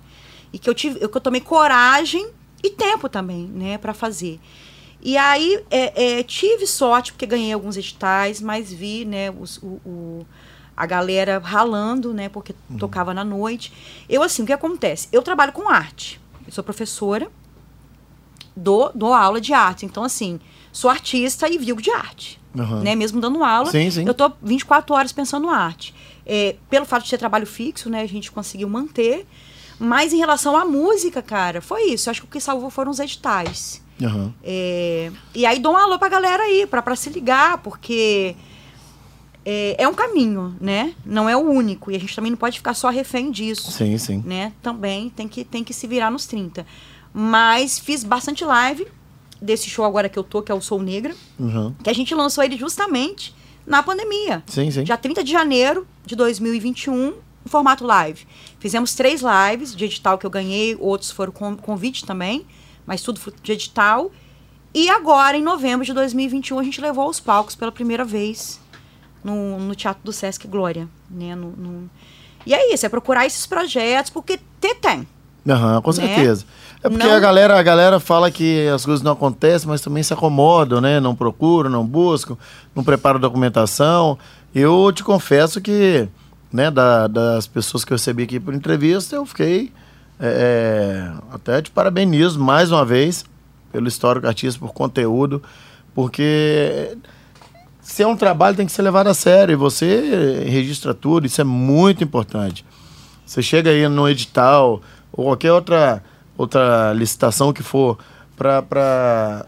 E 0.53 0.57
que 0.57 0.69
eu 0.69 0.73
tive, 0.73 0.99
eu, 1.01 1.09
que 1.09 1.17
eu 1.17 1.21
tomei 1.21 1.41
coragem 1.41 2.29
e 2.63 2.69
tempo 2.69 3.09
também, 3.09 3.47
né, 3.47 3.77
para 3.77 3.93
fazer. 3.93 4.39
E 5.01 5.17
aí 5.17 5.61
é, 5.69 6.19
é, 6.19 6.23
tive 6.23 6.65
sorte 6.67 7.11
porque 7.11 7.25
ganhei 7.25 7.51
alguns 7.51 7.75
editais, 7.75 8.39
mas 8.39 8.71
vi, 8.71 9.03
né, 9.03 9.29
os- 9.31 9.57
o, 9.57 9.81
o- 9.85 10.25
a 10.75 10.85
galera 10.85 11.39
ralando, 11.39 12.13
né, 12.13 12.29
porque 12.29 12.55
tocava 12.79 13.13
na 13.13 13.23
noite. 13.23 13.71
Eu 14.09 14.23
assim, 14.23 14.43
o 14.43 14.45
que 14.45 14.53
acontece? 14.53 15.07
Eu 15.11 15.21
trabalho 15.21 15.51
com 15.51 15.69
arte. 15.69 16.19
Eu 16.45 16.51
sou 16.51 16.63
professora, 16.63 17.29
dou, 18.55 18.91
dou 18.93 19.13
aula 19.13 19.39
de 19.39 19.53
arte. 19.53 19.85
Então 19.85 20.03
assim, 20.03 20.39
sou 20.71 20.89
artista 20.89 21.47
e 21.49 21.57
vivo 21.57 21.81
de 21.81 21.91
arte. 21.91 22.39
Aham. 22.57 22.81
Né, 22.81 22.95
mesmo 22.95 23.21
dando 23.21 23.43
aula, 23.43 23.71
Sim, 23.71 23.89
sim. 23.89 24.05
eu 24.05 24.13
tô 24.13 24.31
24 24.41 24.93
horas 24.93 25.11
pensando 25.11 25.47
em 25.47 25.51
arte. 25.51 25.93
É, 26.25 26.55
pelo 26.69 26.85
fato 26.85 27.03
de 27.05 27.09
ter 27.09 27.17
trabalho 27.17 27.47
fixo, 27.47 27.89
né, 27.89 28.01
a 28.01 28.07
gente 28.07 28.31
conseguiu 28.31 28.69
manter. 28.69 29.25
Mas 29.79 30.13
em 30.13 30.17
relação 30.17 30.55
à 30.55 30.63
música, 30.63 31.21
cara, 31.23 31.59
foi 31.61 31.85
isso. 31.85 32.07
Eu 32.07 32.11
acho 32.11 32.21
que 32.21 32.27
o 32.27 32.29
que 32.29 32.39
salvou 32.39 32.69
foram 32.69 32.91
os 32.91 32.99
editais. 32.99 33.81
Aham. 34.03 34.31
É, 34.43 35.11
e 35.33 35.45
aí 35.45 35.59
dou 35.59 35.73
um 35.73 35.77
alô 35.77 35.97
pra 35.97 36.07
galera 36.09 36.43
aí, 36.43 36.67
pra, 36.67 36.81
pra 36.81 36.95
se 36.95 37.09
ligar, 37.09 37.57
porque 37.59 38.35
é, 39.45 39.75
é 39.83 39.87
um 39.87 39.93
caminho, 39.93 40.55
né? 40.61 40.93
Não 41.05 41.27
é 41.27 41.35
o 41.35 41.39
único. 41.39 41.91
E 41.91 41.95
a 41.95 41.99
gente 41.99 42.15
também 42.15 42.31
não 42.31 42.37
pode 42.37 42.57
ficar 42.57 42.73
só 42.73 42.89
refém 42.89 43.31
disso 43.31 43.71
Sim, 43.71 43.97
sim. 43.97 44.23
né? 44.25 44.53
Também 44.61 45.09
tem 45.09 45.27
que, 45.27 45.43
tem 45.43 45.63
que 45.63 45.73
se 45.73 45.87
virar 45.87 46.11
nos 46.11 46.25
30. 46.25 46.65
Mas 47.13 47.79
fiz 47.79 48.03
bastante 48.03 48.45
live 48.45 48.87
desse 49.41 49.69
show 49.69 49.83
agora 49.83 50.07
que 50.07 50.17
eu 50.17 50.23
tô, 50.23 50.41
que 50.41 50.51
é 50.51 50.55
o 50.55 50.61
Sou 50.61 50.81
Negra, 50.81 51.15
Uhum. 51.39 51.73
que 51.83 51.89
a 51.89 51.93
gente 51.93 52.13
lançou 52.13 52.43
ele 52.43 52.55
justamente 52.57 53.33
na 53.65 53.81
pandemia. 53.83 54.43
Sim, 54.47 54.69
sim. 54.71 54.83
Dia 54.83 54.97
30 54.97 55.23
de 55.23 55.31
janeiro 55.31 55.87
de 56.05 56.15
2021, 56.15 57.13
em 57.45 57.49
formato 57.49 57.83
live. 57.85 58.25
Fizemos 58.59 58.93
três 58.93 59.21
lives 59.21 59.75
de 59.75 59.85
edital 59.85 60.17
que 60.17 60.25
eu 60.25 60.29
ganhei, 60.29 60.77
outros 60.79 61.09
foram 61.11 61.31
com 61.31 61.55
convite 61.57 62.05
também, 62.05 62.45
mas 62.85 63.01
tudo 63.01 63.19
de 63.41 63.51
edital. 63.51 64.11
E 64.73 64.89
agora, 64.89 65.35
em 65.35 65.41
novembro 65.43 65.85
de 65.85 65.91
2021, 65.93 66.59
a 66.59 66.63
gente 66.63 66.79
levou 66.79 67.03
aos 67.05 67.19
palcos 67.19 67.55
pela 67.55 67.71
primeira 67.71 68.05
vez 68.05 68.59
no, 69.23 69.59
no 69.59 69.75
Teatro 69.75 70.01
do 70.03 70.11
Sesc 70.13 70.47
Glória. 70.47 70.87
Né? 71.09 71.35
No, 71.35 71.51
no- 71.51 71.89
E 72.45 72.53
é 72.53 72.73
isso, 72.73 72.85
é 72.85 72.89
procurar 72.89 73.25
esses 73.25 73.45
projetos, 73.45 74.09
porque 74.09 74.39
ter 74.59 74.75
tem. 74.75 75.07
Aham, 75.47 75.81
com 75.81 75.89
Né? 75.91 75.95
certeza. 75.95 76.45
É 76.83 76.89
porque 76.89 77.05
Não- 77.05 77.13
a, 77.15 77.19
galera, 77.19 77.59
a 77.59 77.63
galera 77.63 77.99
fala 77.99 78.29
que 78.31 78.67
as 78.67 78.83
coisas 78.85 79.03
não 79.03 79.11
acontecem, 79.13 79.67
mas 79.67 79.81
também 79.81 80.01
se 80.03 80.13
acomodam, 80.13 80.79
né? 80.81 80.99
Não 80.99 81.15
procuram, 81.15 81.69
não 81.69 81.85
buscam, 81.85 82.37
não 82.75 82.83
preparam 82.83 83.19
documentação. 83.19 84.17
Eu 84.53 84.91
te 84.91 85.03
confesso 85.03 85.61
que, 85.61 86.07
né, 86.51 86.69
da- 86.71 87.07
das 87.07 87.47
pessoas 87.47 87.83
que 87.85 87.93
eu 87.93 87.97
recebi 87.97 88.23
aqui 88.23 88.39
por 88.39 88.53
entrevista, 88.53 89.15
eu 89.15 89.25
fiquei 89.25 89.71
é, 90.23 91.09
é, 91.09 91.33
até 91.33 91.61
te 91.63 91.71
parabenizo 91.71 92.39
mais 92.39 92.71
uma 92.71 92.85
vez 92.85 93.25
pelo 93.71 93.87
histórico 93.87 94.27
artista, 94.27 94.59
por 94.59 94.71
conteúdo, 94.71 95.41
porque 95.95 96.95
se 97.81 98.03
é 98.03 98.07
um 98.07 98.15
trabalho 98.15 98.55
tem 98.55 98.65
que 98.65 98.71
ser 98.71 98.83
levado 98.83 99.07
a 99.07 99.13
sério 99.13 99.53
e 99.53 99.55
você 99.55 100.43
registra 100.47 100.93
tudo, 100.93 101.25
isso 101.25 101.41
é 101.41 101.43
muito 101.43 102.03
importante. 102.03 102.63
Você 103.25 103.41
chega 103.41 103.69
aí 103.69 103.87
no 103.87 104.07
edital 104.07 104.81
ou 105.11 105.25
qualquer 105.25 105.51
outra, 105.51 106.03
outra 106.37 106.93
licitação 106.93 107.51
que 107.51 107.63
for 107.63 107.97
para 108.37 109.45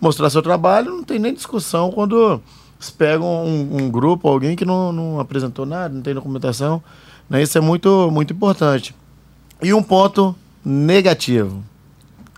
mostrar 0.00 0.30
seu 0.30 0.42
trabalho, 0.42 0.90
não 0.90 1.04
tem 1.04 1.18
nem 1.18 1.34
discussão 1.34 1.90
quando 1.90 2.40
se 2.78 2.92
pega 2.92 3.22
um, 3.24 3.76
um 3.82 3.90
grupo, 3.90 4.28
alguém 4.28 4.56
que 4.56 4.64
não, 4.64 4.92
não 4.92 5.20
apresentou 5.20 5.64
nada, 5.64 5.94
não 5.94 6.02
tem 6.02 6.14
documentação. 6.14 6.82
Né? 7.28 7.42
Isso 7.42 7.56
é 7.56 7.60
muito, 7.60 8.10
muito 8.10 8.32
importante. 8.32 8.94
E 9.62 9.72
um 9.72 9.82
ponto 9.82 10.34
negativo. 10.64 11.62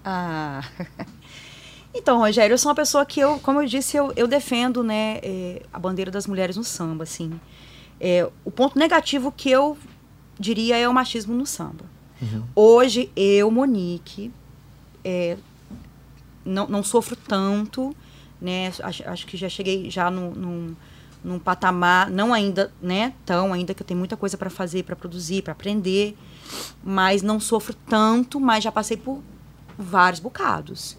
Ah. 0.04 0.62
Então, 1.98 2.18
Rogério, 2.18 2.52
eu 2.52 2.59
sou 2.59 2.68
uma 2.68 2.74
pessoa 2.74 3.06
que 3.06 3.18
eu, 3.18 3.38
como 3.38 3.62
eu 3.62 3.66
disse, 3.66 3.96
eu, 3.96 4.12
eu 4.16 4.28
defendo, 4.28 4.85
né, 4.85 5.18
eh, 5.22 5.62
a 5.72 5.78
bandeira 5.78 6.11
das 6.11 6.26
mulheres 6.26 6.56
no 6.56 6.62
samba, 6.62 7.04
assim. 7.04 7.40
É, 7.98 8.28
o 8.44 8.50
ponto 8.50 8.78
negativo 8.78 9.32
que 9.32 9.50
eu 9.50 9.78
diria 10.38 10.76
é 10.76 10.87
o 10.87 10.92
machismo 10.92 11.35
no 11.35 11.46
samba. 11.46 11.87
Hoje, 12.54 13.11
eu, 13.16 13.50
Monique, 13.50 14.30
é, 15.02 15.38
não, 16.44 16.68
não 16.68 16.82
sofro 16.82 17.16
tanto, 17.16 17.96
né? 18.40 18.70
Acho, 18.82 19.09
acho 19.09 19.26
que 19.26 19.37
já 19.37 19.48
cheguei 19.48 19.90
já 19.90 20.11
no, 20.11 20.32
num, 20.32 20.76
num 21.24 21.38
patamar, 21.38 22.11
não 22.11 22.35
ainda, 22.35 22.72
né? 22.80 23.14
Tão 23.24 23.52
ainda 23.52 23.72
que 23.72 23.82
eu 23.82 23.87
tenho 23.87 23.98
muita 23.98 24.16
coisa 24.16 24.37
para 24.37 24.50
fazer, 24.50 24.82
para 24.82 24.94
produzir, 24.94 25.42
para 25.42 25.52
aprender, 25.52 26.16
mas 26.85 27.22
não 27.22 27.40
sofro 27.40 27.74
tanto, 27.88 28.38
mas 28.38 28.62
já 28.62 28.70
passei 28.70 28.98
por 28.98 29.22
vários 29.78 30.20
bocados. 30.20 30.96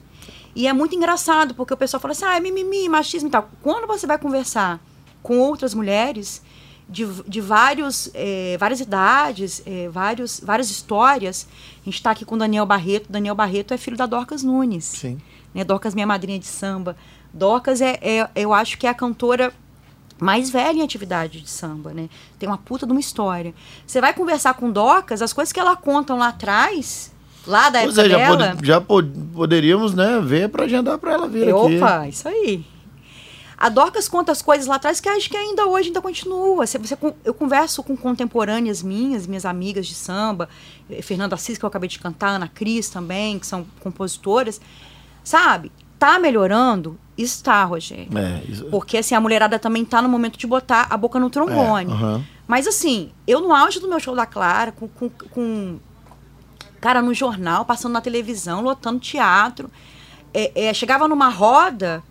E 0.58 0.66
é 0.66 0.74
muito 0.74 0.96
engraçado, 0.96 1.54
porque 1.54 1.72
o 1.72 1.78
pessoal 1.78 2.02
fala 2.02 2.14
assim, 2.14 2.26
ah, 2.26 2.36
é 2.36 2.40
mimimi, 2.40 2.90
machismo 2.90 3.30
e 3.30 3.32
tal. 3.32 3.48
Quando 3.62 3.86
você 3.86 4.08
vai 4.08 4.18
conversar 4.18 4.80
com 5.22 5.38
outras 5.38 5.76
mulheres 5.76 6.42
de, 6.90 7.06
de 7.28 7.40
vários, 7.40 8.10
eh, 8.16 8.58
várias 8.60 8.80
idades, 8.80 9.62
eh, 9.68 9.88
vários, 9.88 10.40
várias 10.40 10.72
histórias, 10.72 11.48
a 11.80 11.86
gente 11.86 11.94
está 11.94 12.10
aqui 12.10 12.26
com 12.26 12.34
o 12.34 12.38
Daniel 12.40 12.66
Barreto. 12.66 13.06
Daniel 13.08 13.36
Barreto 13.36 13.72
é 13.72 13.78
filho 13.78 13.96
da 13.96 14.08
Dorcas 14.08 14.42
Nunes. 14.42 14.86
Sim. 14.86 15.22
Né? 15.54 15.64
Dorcas, 15.64 15.94
minha 15.94 16.08
madrinha 16.08 16.40
de 16.40 16.48
samba. 16.48 16.98
Dorcas 17.32 17.80
é, 17.80 18.00
é, 18.02 18.28
eu 18.36 18.52
acho 18.52 18.80
que 18.80 18.88
é 18.88 18.90
a 18.90 18.96
cantora 18.96 19.54
mais 20.20 20.50
velha 20.50 20.80
em 20.80 20.82
atividade 20.82 21.40
de 21.40 21.52
samba, 21.52 21.94
né? 21.94 22.10
Tem 22.40 22.50
uma 22.50 22.58
puta 22.58 22.88
de 22.88 22.92
uma 22.92 23.00
história. 23.00 23.54
Você 23.86 24.02
vai 24.02 24.12
conversar 24.12 24.56
com 24.56 24.72
Dorcas, 24.72 25.22
as 25.22 25.34
coisas 25.34 25.54
que 25.54 25.60
ela 25.60 25.76
contam 25.76 26.18
lá 26.18 26.30
atrás, 26.30 27.14
lá 27.48 27.70
da 27.70 27.82
Pois 27.82 27.98
época 27.98 28.08
é, 28.08 28.10
já, 28.10 28.18
dela. 28.36 28.52
pod- 28.56 28.66
já 28.68 28.82
pod- 28.82 29.12
poderíamos 29.34 29.94
né, 29.94 30.20
ver 30.24 30.50
para 30.50 30.66
agendar 30.66 30.98
para 30.98 31.14
ela 31.14 31.28
vir 31.28 31.44
aqui. 31.50 31.78
Opa, 31.78 32.08
isso 32.08 32.28
aí. 32.28 32.64
A 33.58 33.70
Dorcas 33.70 34.08
conta 34.08 34.32
as 34.32 34.40
coisas 34.42 34.68
lá 34.68 34.76
atrás 34.76 35.00
que 35.00 35.10
acho 35.10 35.28
que 35.30 35.36
ainda 35.36 35.66
hoje 35.66 35.88
ainda 35.88 36.00
continua. 36.00 36.64
Você, 36.68 36.78
você 36.78 36.96
eu 37.26 37.34
converso 37.34 37.82
com 37.82 37.98
contemporâneas 37.98 38.84
minhas, 38.84 39.26
minhas 39.26 39.46
amigas 39.46 39.88
de 39.88 39.96
samba, 39.96 40.48
eh, 40.88 41.02
Fernanda 41.02 41.34
Assis, 41.34 41.58
que 41.58 41.66
eu 41.66 41.68
acabei 41.68 41.90
de 41.90 41.98
cantar, 41.98 42.30
Ana 42.36 42.48
Cris 42.48 42.88
também, 42.90 43.40
que 43.40 43.48
são 43.48 43.66
compositoras. 43.80 44.62
Sabe? 45.24 45.72
Tá 45.98 46.20
melhorando? 46.20 47.00
Está, 47.18 47.64
Rogério. 47.64 48.16
É, 48.16 48.44
isso- 48.48 48.66
Porque 48.66 48.96
assim, 49.00 49.16
a 49.16 49.20
mulherada 49.20 49.58
também 49.58 49.84
tá 49.84 50.04
no 50.04 50.08
momento 50.10 50.38
de 50.38 50.46
botar 50.46 50.86
a 50.92 50.96
boca 50.96 51.20
no 51.20 51.28
trombone. 51.32 51.90
É, 51.92 51.94
aham. 51.96 52.24
Mas 52.48 52.68
assim, 52.68 53.10
eu 53.26 53.42
no 53.42 53.52
auge 53.52 53.80
do 53.80 53.90
meu 53.90 54.00
show 54.00 54.16
da 54.16 54.28
Clara, 54.28 54.72
com, 54.72 54.88
com, 54.88 55.10
com 55.10 55.80
cara 56.80 57.02
no 57.02 57.14
jornal, 57.14 57.66
passando 57.66 57.94
na 57.94 58.02
televisão, 58.02 58.62
lotando 58.62 59.00
teatro. 59.00 59.70
É, 60.34 60.68
é, 60.68 60.74
chegava 60.74 61.08
numa 61.08 61.30
roda, 61.30 62.04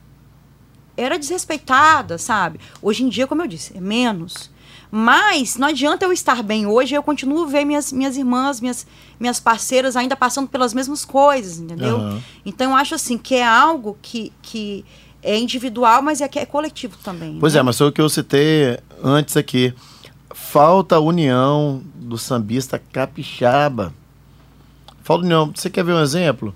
era 0.97 1.19
desrespeitada, 1.19 2.19
sabe? 2.19 2.59
Hoje 2.81 3.05
em 3.05 3.09
dia, 3.09 3.27
como 3.27 3.43
eu 3.43 3.47
disse, 3.47 3.77
é 3.77 3.81
menos. 3.81 4.51
Mas 4.91 5.57
não 5.57 5.69
adianta 5.69 6.05
eu 6.05 6.13
estar 6.13 6.43
bem 6.43 6.67
hoje, 6.67 6.95
eu 6.95 7.03
continuo 7.03 7.47
ver 7.47 7.65
minhas, 7.65 7.93
minhas 7.93 8.17
irmãs, 8.17 8.61
minhas, 8.61 8.87
minhas 9.19 9.41
parceiras 9.41 9.97
ainda 9.97 10.17
passando 10.17 10.49
pelas 10.49 10.73
mesmas 10.73 11.05
coisas, 11.05 11.59
entendeu? 11.59 11.97
Aham. 11.97 12.23
Então 12.45 12.71
eu 12.71 12.77
acho 12.77 12.95
assim 12.95 13.19
que 13.19 13.35
é 13.35 13.47
algo 13.47 13.99
que, 14.01 14.33
que 14.41 14.85
é 15.23 15.37
individual, 15.37 16.03
mas 16.03 16.21
é 16.21 16.29
que 16.29 16.39
é 16.39 16.47
coletivo 16.47 16.97
também. 17.03 17.37
Pois 17.39 17.55
né? 17.55 17.61
é, 17.61 17.63
mas 17.63 17.77
foi 17.77 17.89
o 17.89 17.93
que 17.93 18.01
eu 18.01 18.09
citei 18.09 18.79
antes 19.03 19.37
aqui. 19.37 19.75
Falta 20.33 20.97
a 20.97 21.01
união 21.01 21.83
do 21.95 22.17
sambista 22.17 22.81
capixaba. 22.93 23.93
Falta 25.07 25.25
união. 25.25 25.53
Você 25.55 25.71
quer 25.71 25.85
ver 25.85 25.93
um 25.93 26.03
exemplo? 26.03 26.53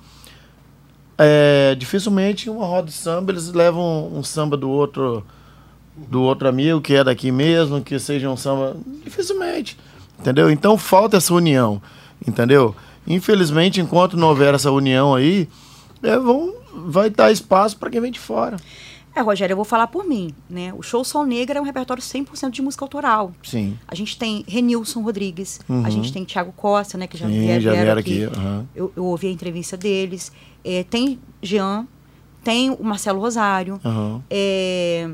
É, 1.16 1.76
dificilmente 1.76 2.50
uma 2.50 2.66
roda 2.66 2.88
de 2.88 2.92
samba 2.92 3.30
eles 3.30 3.52
levam 3.52 4.10
um 4.12 4.24
samba 4.24 4.56
do 4.56 4.68
outro 4.68 5.24
do 5.94 6.22
outro 6.22 6.48
amigo 6.48 6.80
que 6.80 6.94
é 6.94 7.04
daqui 7.04 7.30
mesmo, 7.30 7.80
que 7.80 7.96
seja 8.00 8.28
um 8.28 8.36
samba. 8.36 8.76
Dificilmente. 9.04 9.78
Entendeu? 10.18 10.50
Então 10.50 10.76
falta 10.76 11.16
essa 11.16 11.32
união. 11.32 11.80
Entendeu? 12.26 12.74
Infelizmente, 13.06 13.80
enquanto 13.80 14.16
não 14.16 14.26
houver 14.26 14.52
essa 14.52 14.72
união 14.72 15.14
aí, 15.14 15.48
é, 16.02 16.18
vão, 16.18 16.52
vai 16.74 17.08
dar 17.08 17.30
espaço 17.30 17.76
para 17.76 17.88
quem 17.88 18.00
vem 18.00 18.10
de 18.10 18.18
fora. 18.18 18.56
É, 19.14 19.20
Rogério, 19.22 19.52
eu 19.52 19.56
vou 19.56 19.64
falar 19.64 19.88
por 19.88 20.04
mim, 20.06 20.32
né? 20.48 20.72
O 20.76 20.82
Show 20.82 21.02
Sol 21.04 21.26
Negra 21.26 21.58
é 21.58 21.62
um 21.62 21.64
repertório 21.64 22.00
100% 22.02 22.50
de 22.50 22.62
música 22.62 22.84
autoral. 22.84 23.32
Sim. 23.42 23.76
A 23.88 23.94
gente 23.94 24.16
tem 24.16 24.44
Renilson 24.46 25.02
Rodrigues, 25.02 25.60
Uhum. 25.68 25.84
a 25.84 25.90
gente 25.90 26.12
tem 26.12 26.24
Tiago 26.24 26.52
Costa, 26.52 26.96
né? 26.96 27.06
Que 27.08 27.18
já, 27.18 27.26
Sim, 27.26 27.40
vier- 27.40 27.60
já 27.60 27.70
vieram 27.72 27.84
vieram 27.86 28.00
aqui. 28.00 28.24
aqui, 28.24 28.38
aham. 28.38 28.66
Eu, 28.74 28.92
eu 28.96 29.04
ouvi 29.04 29.26
a 29.26 29.30
entrevista 29.32 29.76
deles. 29.76 30.30
É, 30.64 30.84
tem 30.84 31.18
Jean, 31.42 31.86
tem 32.44 32.70
o 32.70 32.84
Marcelo 32.84 33.20
Rosário, 33.20 33.80
Aham. 33.84 34.22
é, 34.30 35.10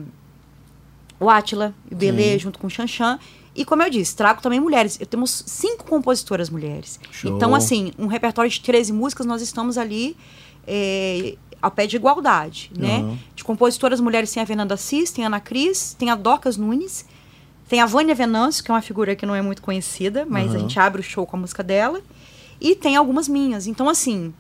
o 1.18 1.30
Átila, 1.30 1.74
o 1.90 1.94
Belê, 1.94 2.32
Sim. 2.35 2.38
junto 2.40 2.59
com 2.59 2.66
o 2.66 2.70
Xanxan. 2.70 3.18
E 3.54 3.64
como 3.64 3.82
eu 3.82 3.88
disse, 3.88 4.14
trago 4.14 4.42
também 4.42 4.61
mulheres. 4.61 4.98
Eu 5.00 5.06
temos 5.06 5.42
cinco 5.46 5.85
compositoras 5.85 6.50
mulheres. 6.50 7.00
Show. 7.11 7.35
Então, 7.35 7.54
assim, 7.54 7.90
um 7.98 8.06
repertório 8.06 8.50
de 8.50 8.61
13 8.61 8.92
músicas, 8.92 9.24
nós 9.24 9.40
estamos 9.40 9.78
ali 9.78 10.14
é, 10.66 11.37
ao 11.66 11.70
pé 11.70 11.87
de 11.87 11.96
igualdade, 11.96 12.70
né? 12.76 12.98
Aham. 12.98 13.18
De 13.35 13.42
compositoras 13.42 14.00
mulheres 14.00 14.33
tem 14.33 14.42
a 14.42 14.46
Fernanda 14.46 14.74
Assis, 14.74 15.11
tem 15.11 15.24
a 15.24 15.26
Ana 15.26 15.40
Cris, 15.40 15.94
tem 15.98 16.11
a 16.11 16.14
Dorcas 16.14 16.57
Nunes, 16.57 17.05
tem 17.68 17.81
a 17.81 17.87
Vânia 17.87 18.14
Venâncio, 18.14 18.62
que 18.62 18.70
é 18.70 18.74
uma 18.74 18.81
figura 18.81 19.16
que 19.16 19.26
não 19.26 19.35
é 19.35 19.42
muito 19.42 19.61
conhecida, 19.61 20.24
mas 20.29 20.46
a 20.46 20.50
Aham. 20.50 20.59
gente 20.61 20.79
abre 20.79 21.00
o 21.00 21.05
show 21.05 21.26
com 21.26 21.37
a 21.37 21.40
música 21.40 21.62
dela. 21.64 22.00
E 22.61 22.74
tem 22.76 22.94
algumas 22.96 23.29
minhas. 23.29 23.66
Então, 23.66 23.88
assim, 23.88 24.33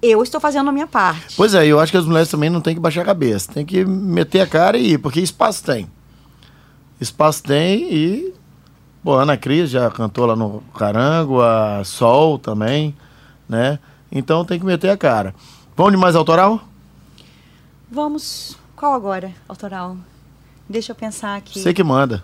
eu 0.00 0.22
estou 0.22 0.40
fazendo 0.40 0.70
a 0.70 0.72
minha 0.72 0.86
parte. 0.86 1.34
Pois 1.36 1.52
é, 1.54 1.66
eu 1.66 1.80
acho 1.80 1.90
que 1.90 1.98
as 1.98 2.06
mulheres 2.06 2.28
também 2.30 2.48
não 2.48 2.60
tem 2.60 2.74
que 2.74 2.80
baixar 2.80 3.02
a 3.02 3.04
cabeça. 3.04 3.52
Tem 3.52 3.66
que 3.66 3.84
meter 3.84 4.40
a 4.40 4.46
cara 4.46 4.78
e 4.78 4.92
ir, 4.92 4.98
porque 4.98 5.20
espaço 5.20 5.64
tem. 5.64 5.90
Espaço 7.00 7.42
tem 7.42 7.92
e. 7.92 8.34
Pô, 9.02 9.18
a 9.18 9.22
Ana 9.22 9.36
Cris 9.36 9.70
já 9.70 9.90
cantou 9.90 10.24
lá 10.24 10.36
no 10.36 10.62
Carango, 10.78 11.40
a 11.40 11.82
Sol 11.84 12.38
também, 12.38 12.94
né? 13.48 13.78
Então 14.12 14.44
tem 14.44 14.58
que 14.58 14.64
meter 14.64 14.90
a 14.90 14.96
cara. 14.96 15.34
Vamos 15.76 15.92
de 15.92 15.98
mais 15.98 16.14
autoral? 16.16 16.60
Vamos. 17.90 18.56
Qual 18.76 18.94
agora, 18.94 19.32
autoral? 19.48 19.96
Deixa 20.68 20.92
eu 20.92 20.96
pensar 20.96 21.36
aqui. 21.36 21.58
Você 21.60 21.74
que 21.74 21.82
manda. 21.82 22.22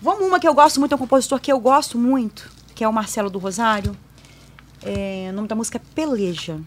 Vamos 0.00 0.26
uma 0.26 0.38
que 0.38 0.46
eu 0.46 0.54
gosto 0.54 0.78
muito, 0.78 0.92
é 0.92 0.94
um 0.96 0.98
compositor 0.98 1.40
que 1.40 1.50
eu 1.50 1.58
gosto 1.58 1.96
muito, 1.96 2.50
que 2.74 2.84
é 2.84 2.88
o 2.88 2.92
Marcelo 2.92 3.30
do 3.30 3.38
Rosário. 3.38 3.96
É, 4.82 5.28
o 5.30 5.34
nome 5.34 5.48
da 5.48 5.54
música 5.54 5.78
é 5.78 5.80
Peleja. 5.94 6.60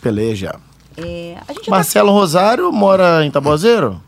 Peleja. 0.00 0.58
É, 0.96 1.36
a 1.46 1.52
gente 1.52 1.66
já 1.66 1.70
Marcelo 1.70 2.10
Rosário 2.12 2.72
mora 2.72 3.24
em 3.24 3.30
Tabozeiro? 3.30 3.92
tá- 3.94 4.00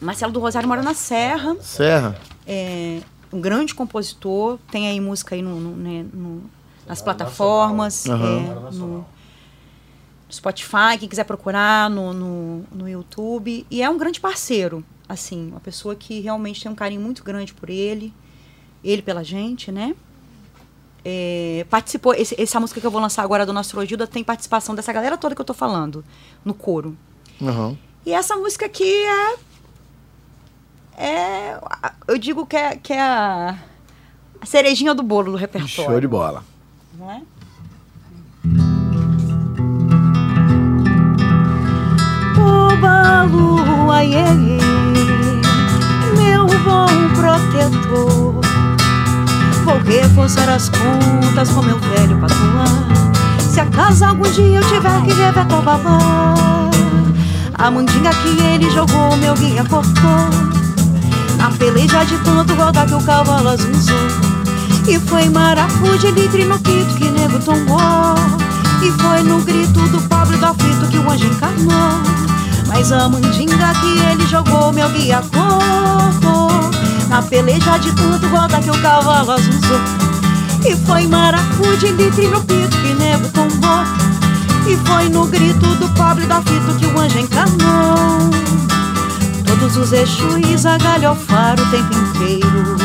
Marcelo 0.00 0.32
do 0.32 0.40
Rosário 0.40 0.68
mora 0.68 0.82
na 0.82 0.94
Serra, 0.94 1.56
Serra. 1.60 2.16
é 2.46 3.00
um 3.32 3.40
grande 3.40 3.74
compositor, 3.74 4.58
tem 4.70 4.86
aí 4.88 5.00
música 5.00 5.34
aí 5.34 5.42
no, 5.42 5.58
no- 5.58 5.76
né, 5.76 6.04
no- 6.12 6.42
nas 6.86 7.02
plataformas, 7.02 8.06
Aham. 8.06 8.38
é, 8.70 8.74
no 8.76 9.06
Spotify, 10.30 10.98
quem 10.98 11.08
quiser 11.08 11.24
procurar, 11.24 11.88
no, 11.90 12.12
no, 12.12 12.64
no 12.72 12.88
YouTube. 12.88 13.66
E 13.70 13.82
é 13.82 13.88
um 13.88 13.96
grande 13.96 14.20
parceiro, 14.20 14.84
assim, 15.08 15.48
uma 15.50 15.60
pessoa 15.60 15.94
que 15.94 16.20
realmente 16.20 16.62
tem 16.62 16.70
um 16.70 16.74
carinho 16.74 17.00
muito 17.00 17.22
grande 17.22 17.54
por 17.54 17.70
ele, 17.70 18.12
ele 18.82 19.02
pela 19.02 19.22
gente, 19.22 19.70
né? 19.70 19.94
É, 21.04 21.64
participou, 21.70 22.12
esse- 22.14 22.34
essa 22.40 22.58
música 22.58 22.80
que 22.80 22.86
eu 22.86 22.90
vou 22.90 23.00
lançar 23.00 23.22
agora, 23.22 23.46
Dona 23.46 23.60
Astrogilda, 23.60 24.06
tem 24.08 24.24
participação 24.24 24.74
dessa 24.74 24.92
galera 24.92 25.16
toda 25.16 25.34
que 25.36 25.40
eu 25.40 25.44
tô 25.44 25.54
falando, 25.54 26.04
no 26.44 26.52
coro. 26.52 26.96
Aham. 27.40 27.76
E 28.04 28.12
essa 28.12 28.34
música 28.36 28.66
aqui 28.66 28.84
é. 29.04 29.36
É. 30.98 31.60
Eu 32.08 32.18
digo 32.18 32.46
que 32.46 32.56
é, 32.56 32.76
que 32.76 32.92
é 32.92 33.00
a, 33.00 33.58
a 34.40 34.46
cerejinha 34.46 34.94
do 34.94 35.02
bolo 35.02 35.32
do 35.32 35.36
repertório. 35.38 35.68
Show 35.90 36.00
de 36.00 36.08
bola. 36.08 36.42
Não 36.94 37.10
é? 37.10 37.22
Lua, 43.26 44.04
iê, 44.04 44.16
iê, 44.16 44.58
meu 46.16 46.46
bom 46.46 46.86
protetor. 47.14 48.40
Vou 49.64 49.78
reforçar 49.84 50.48
as 50.48 50.68
contas 50.68 51.50
com 51.50 51.62
meu 51.62 51.78
velho 51.78 52.18
patuá. 52.18 52.64
Se 53.38 53.60
acaso 53.60 54.04
algum 54.04 54.30
dia 54.30 54.58
eu 54.58 54.62
tiver 54.68 55.02
que 55.02 55.12
revetar 55.12 55.58
o 55.58 55.62
babá, 55.62 55.98
a 57.54 57.70
mandinga 57.70 58.10
que 58.10 58.28
ele 58.42 58.70
jogou, 58.70 59.16
meu 59.16 59.34
guia 59.34 59.64
cortou. 59.64 60.56
A 61.42 61.50
peleja 61.58 62.04
de 62.04 62.18
tanto 62.18 62.54
rodar 62.54 62.86
que 62.86 62.94
o 62.94 63.00
cavalo 63.02 63.48
azulzou. 63.48 63.96
E 64.88 64.98
foi 65.00 65.28
maracu 65.30 65.98
de 65.98 66.10
litre 66.10 66.46
que 66.98 67.10
nego 67.10 67.38
tombou. 67.40 68.14
E 68.82 68.90
foi 68.90 69.22
no 69.22 69.40
grito 69.40 69.80
do 69.88 70.00
pobre 70.08 70.36
do 70.36 70.46
aflito 70.46 70.86
que 70.88 70.98
o 70.98 71.10
anjo 71.10 71.26
encarnou. 71.26 72.35
Mas 72.76 72.92
a 72.92 73.08
mandinga 73.08 73.72
que 73.80 73.98
ele 74.00 74.26
jogou, 74.26 74.70
meu 74.70 74.86
guia 74.90 75.22
cortou. 75.32 76.50
Na 77.08 77.22
peleja 77.22 77.78
de 77.78 77.90
tanto 77.92 78.28
rodar 78.28 78.62
que 78.62 78.70
o 78.70 78.82
cavalo 78.82 79.30
azulzou. 79.30 79.80
E 80.62 80.76
foi 80.84 81.06
maracu 81.06 81.74
de 81.78 81.90
no 82.28 82.42
pito 82.42 82.76
que 82.76 82.92
nego 82.92 83.26
tombou. 83.28 83.82
E 84.66 84.76
foi 84.86 85.08
no 85.08 85.26
grito 85.26 85.66
do 85.76 85.88
pobre 85.94 86.26
do 86.26 86.34
aflito 86.34 86.76
que 86.78 86.84
o 86.84 87.00
anjo 87.00 87.18
encarnou. 87.18 88.28
Todos 89.46 89.76
os 89.78 89.92
Exus 89.94 90.66
agalhofaram 90.66 91.64
o 91.64 91.70
tempo 91.70 91.94
inteiro, 91.94 92.76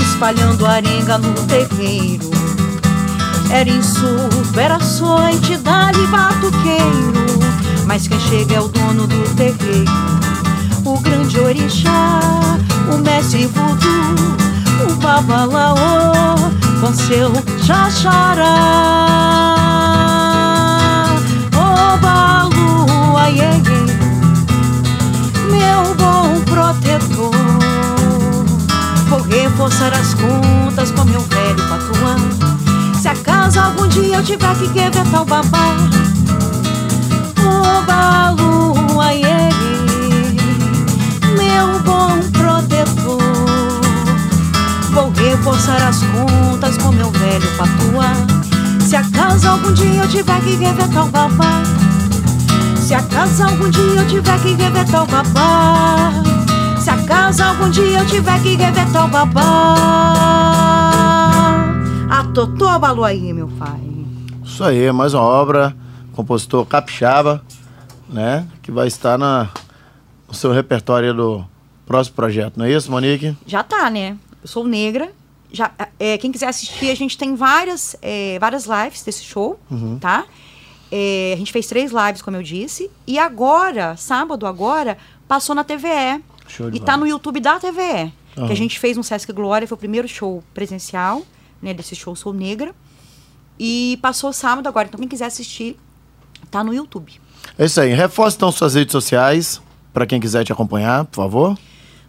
espalhando 0.00 0.66
arenga 0.66 1.18
no 1.18 1.32
terreiro. 1.46 2.28
Era 3.50 3.70
insurdo, 3.70 4.58
era 4.58 4.80
só 4.80 5.28
entidade 5.28 6.00
batuqueiro, 6.08 7.41
mas 7.92 8.08
quem 8.08 8.18
chega 8.20 8.54
é 8.54 8.60
o 8.60 8.68
dono 8.68 9.06
do 9.06 9.22
terreiro. 9.36 9.92
O 10.82 10.98
grande 11.00 11.38
orixá, 11.38 12.20
o 12.90 12.96
mestre 12.96 13.46
voodoo, 13.48 14.88
o 14.88 14.94
babalaô, 14.94 16.36
com 16.80 16.94
seu 16.94 17.30
xaxará. 17.62 18.54
Oba, 21.54 22.44
lua, 22.44 23.28
iê, 23.28 23.42
iê 23.42 23.84
meu 25.50 25.94
bom 25.94 26.40
protetor. 26.46 27.30
Vou 29.10 29.20
reforçar 29.20 29.92
as 29.92 30.14
contas 30.14 30.90
com 30.92 31.04
meu 31.04 31.20
velho 31.20 31.68
patuã. 31.68 32.16
Se 32.98 33.08
acaso 33.08 33.60
algum 33.60 33.86
dia 33.86 34.16
eu 34.16 34.22
tiver 34.24 34.54
que 34.54 34.68
quebrar 34.70 35.20
o 35.20 35.26
babá, 35.26 35.76
reforçar 45.22 45.88
as 45.88 46.02
contas 46.04 46.76
com 46.78 46.92
meu 46.92 47.10
velho 47.10 47.48
patuã. 47.56 48.12
Se 48.80 48.96
acaso 48.96 49.48
algum 49.48 49.72
dia 49.72 50.02
eu 50.02 50.08
tiver 50.08 50.40
que 50.40 50.56
quebrar 50.56 51.04
o 51.04 51.08
babá. 51.08 51.62
Se 52.92 52.94
acaso 52.94 53.42
algum 53.44 53.70
dia 53.70 54.02
eu 54.02 54.06
tiver 54.06 54.38
que 54.40 54.54
revetar 54.54 55.04
o 55.04 55.06
babá 55.06 56.12
Se 56.78 56.90
acaso 56.90 57.42
algum 57.42 57.70
dia 57.70 58.00
eu 58.00 58.06
tiver 58.06 58.42
que 58.42 58.54
revetar 58.54 59.06
o 59.06 59.08
babá 59.08 59.76
A 62.10 62.24
Totô 62.34 62.68
abalou 62.68 63.06
aí, 63.06 63.32
meu 63.32 63.48
pai 63.58 63.80
Isso 64.44 64.62
aí, 64.62 64.92
mais 64.92 65.14
uma 65.14 65.22
obra, 65.22 65.74
compositor 66.12 66.64
capixaba, 66.66 67.44
né? 68.08 68.46
Que 68.62 68.70
vai 68.70 68.86
estar 68.86 69.18
na, 69.18 69.50
no 70.28 70.34
seu 70.34 70.52
repertório 70.52 71.14
do 71.14 71.44
próximo 71.86 72.16
projeto, 72.16 72.56
não 72.56 72.64
é 72.64 72.72
isso, 72.72 72.90
Monique? 72.90 73.36
Já 73.46 73.62
tá, 73.62 73.90
né? 73.90 74.16
Eu 74.42 74.48
sou 74.48 74.66
negra 74.66 75.10
já, 75.52 75.70
é, 76.00 76.16
Quem 76.16 76.32
quiser 76.32 76.48
assistir, 76.48 76.90
a 76.90 76.94
gente 76.94 77.16
tem 77.18 77.34
várias, 77.34 77.94
é, 78.00 78.38
várias 78.38 78.64
lives 78.64 79.02
desse 79.02 79.22
show, 79.22 79.60
tá? 80.00 80.24
É, 80.90 81.32
a 81.34 81.36
gente 81.36 81.52
fez 81.52 81.66
três 81.66 81.92
lives, 81.92 82.22
como 82.22 82.36
eu 82.36 82.42
disse. 82.42 82.90
E 83.06 83.18
agora, 83.18 83.96
sábado 83.96 84.46
agora, 84.46 84.96
passou 85.28 85.54
na 85.54 85.62
TVE. 85.62 86.22
Show 86.48 86.70
de 86.70 86.78
e 86.78 86.80
tá 86.80 86.96
no 86.96 87.06
YouTube 87.06 87.38
da 87.40 87.58
TVE. 87.58 88.12
Aham. 88.36 88.46
Que 88.46 88.52
a 88.52 88.56
gente 88.56 88.78
fez 88.78 88.96
no 88.96 89.04
Sesc 89.04 89.30
Glória, 89.32 89.68
foi 89.68 89.76
o 89.76 89.78
primeiro 89.78 90.08
show 90.08 90.42
presencial, 90.54 91.22
né? 91.60 91.74
Desse 91.74 91.94
show 91.94 92.16
Sou 92.16 92.32
Negra. 92.32 92.74
E 93.58 93.98
passou 94.02 94.32
sábado 94.32 94.66
agora. 94.66 94.88
Então, 94.88 94.98
quem 94.98 95.08
quiser 95.08 95.26
assistir, 95.26 95.76
tá 96.52 96.62
no 96.62 96.72
YouTube. 96.72 97.20
É 97.58 97.64
isso 97.64 97.80
aí. 97.80 97.92
Reforce 97.92 98.36
então 98.36 98.52
suas 98.52 98.74
redes 98.74 98.92
sociais 98.92 99.60
para 99.92 100.06
quem 100.06 100.20
quiser 100.20 100.44
te 100.44 100.52
acompanhar, 100.52 101.04
por 101.06 101.16
favor. 101.16 101.58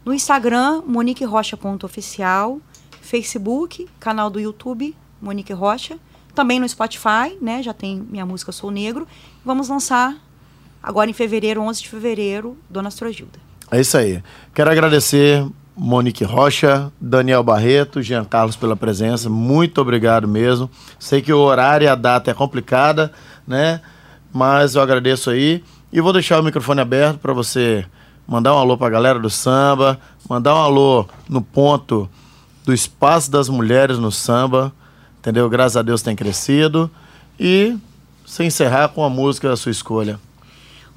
No 0.05 0.13
Instagram, 0.13 0.83
moniquerocha.oficial. 0.85 2.59
Facebook, 3.01 3.87
canal 3.99 4.29
do 4.29 4.39
YouTube, 4.39 4.95
Monique 5.21 5.51
Rocha. 5.51 5.97
Também 6.33 6.59
no 6.59 6.67
Spotify, 6.67 7.37
né? 7.41 7.61
Já 7.61 7.73
tem 7.73 8.01
minha 8.09 8.25
música 8.25 8.51
Sou 8.51 8.71
Negro. 8.71 9.05
Vamos 9.45 9.67
lançar 9.67 10.15
agora 10.81 11.09
em 11.09 11.13
fevereiro, 11.13 11.61
11 11.61 11.81
de 11.81 11.89
fevereiro, 11.89 12.57
Dona 12.69 12.87
Astrogilda. 12.87 13.39
É 13.69 13.79
isso 13.79 13.97
aí. 13.97 14.23
Quero 14.53 14.71
agradecer 14.71 15.45
Monique 15.75 16.23
Rocha, 16.23 16.91
Daniel 16.99 17.43
Barreto, 17.43 18.01
Jean 18.01 18.23
Carlos 18.23 18.55
pela 18.55 18.75
presença. 18.75 19.29
Muito 19.29 19.81
obrigado 19.81 20.27
mesmo. 20.27 20.69
Sei 20.97 21.21
que 21.21 21.33
o 21.33 21.39
horário 21.39 21.85
e 21.85 21.87
a 21.87 21.95
data 21.95 22.31
é 22.31 22.33
complicada, 22.33 23.11
né? 23.45 23.81
Mas 24.33 24.73
eu 24.73 24.81
agradeço 24.81 25.29
aí 25.29 25.63
e 25.91 26.01
vou 26.01 26.11
deixar 26.11 26.39
o 26.39 26.43
microfone 26.43 26.81
aberto 26.81 27.19
para 27.19 27.33
você 27.33 27.85
mandar 28.27 28.55
um 28.55 28.57
alô 28.57 28.75
para 28.75 28.87
a 28.87 28.89
galera 28.89 29.19
do 29.19 29.29
samba, 29.29 29.99
mandar 30.27 30.55
um 30.55 30.59
alô 30.59 31.07
no 31.29 31.41
ponto 31.41 32.09
do 32.65 32.73
espaço 32.73 33.29
das 33.29 33.47
mulheres 33.47 33.99
no 33.99 34.11
samba, 34.11 34.73
entendeu? 35.19 35.47
Graças 35.49 35.77
a 35.77 35.81
Deus 35.83 36.01
tem 36.01 36.15
crescido 36.15 36.89
e 37.39 37.77
se 38.25 38.43
encerrar 38.43 38.89
com 38.89 39.03
a 39.03 39.09
música 39.09 39.49
da 39.49 39.55
sua 39.55 39.71
escolha. 39.71 40.19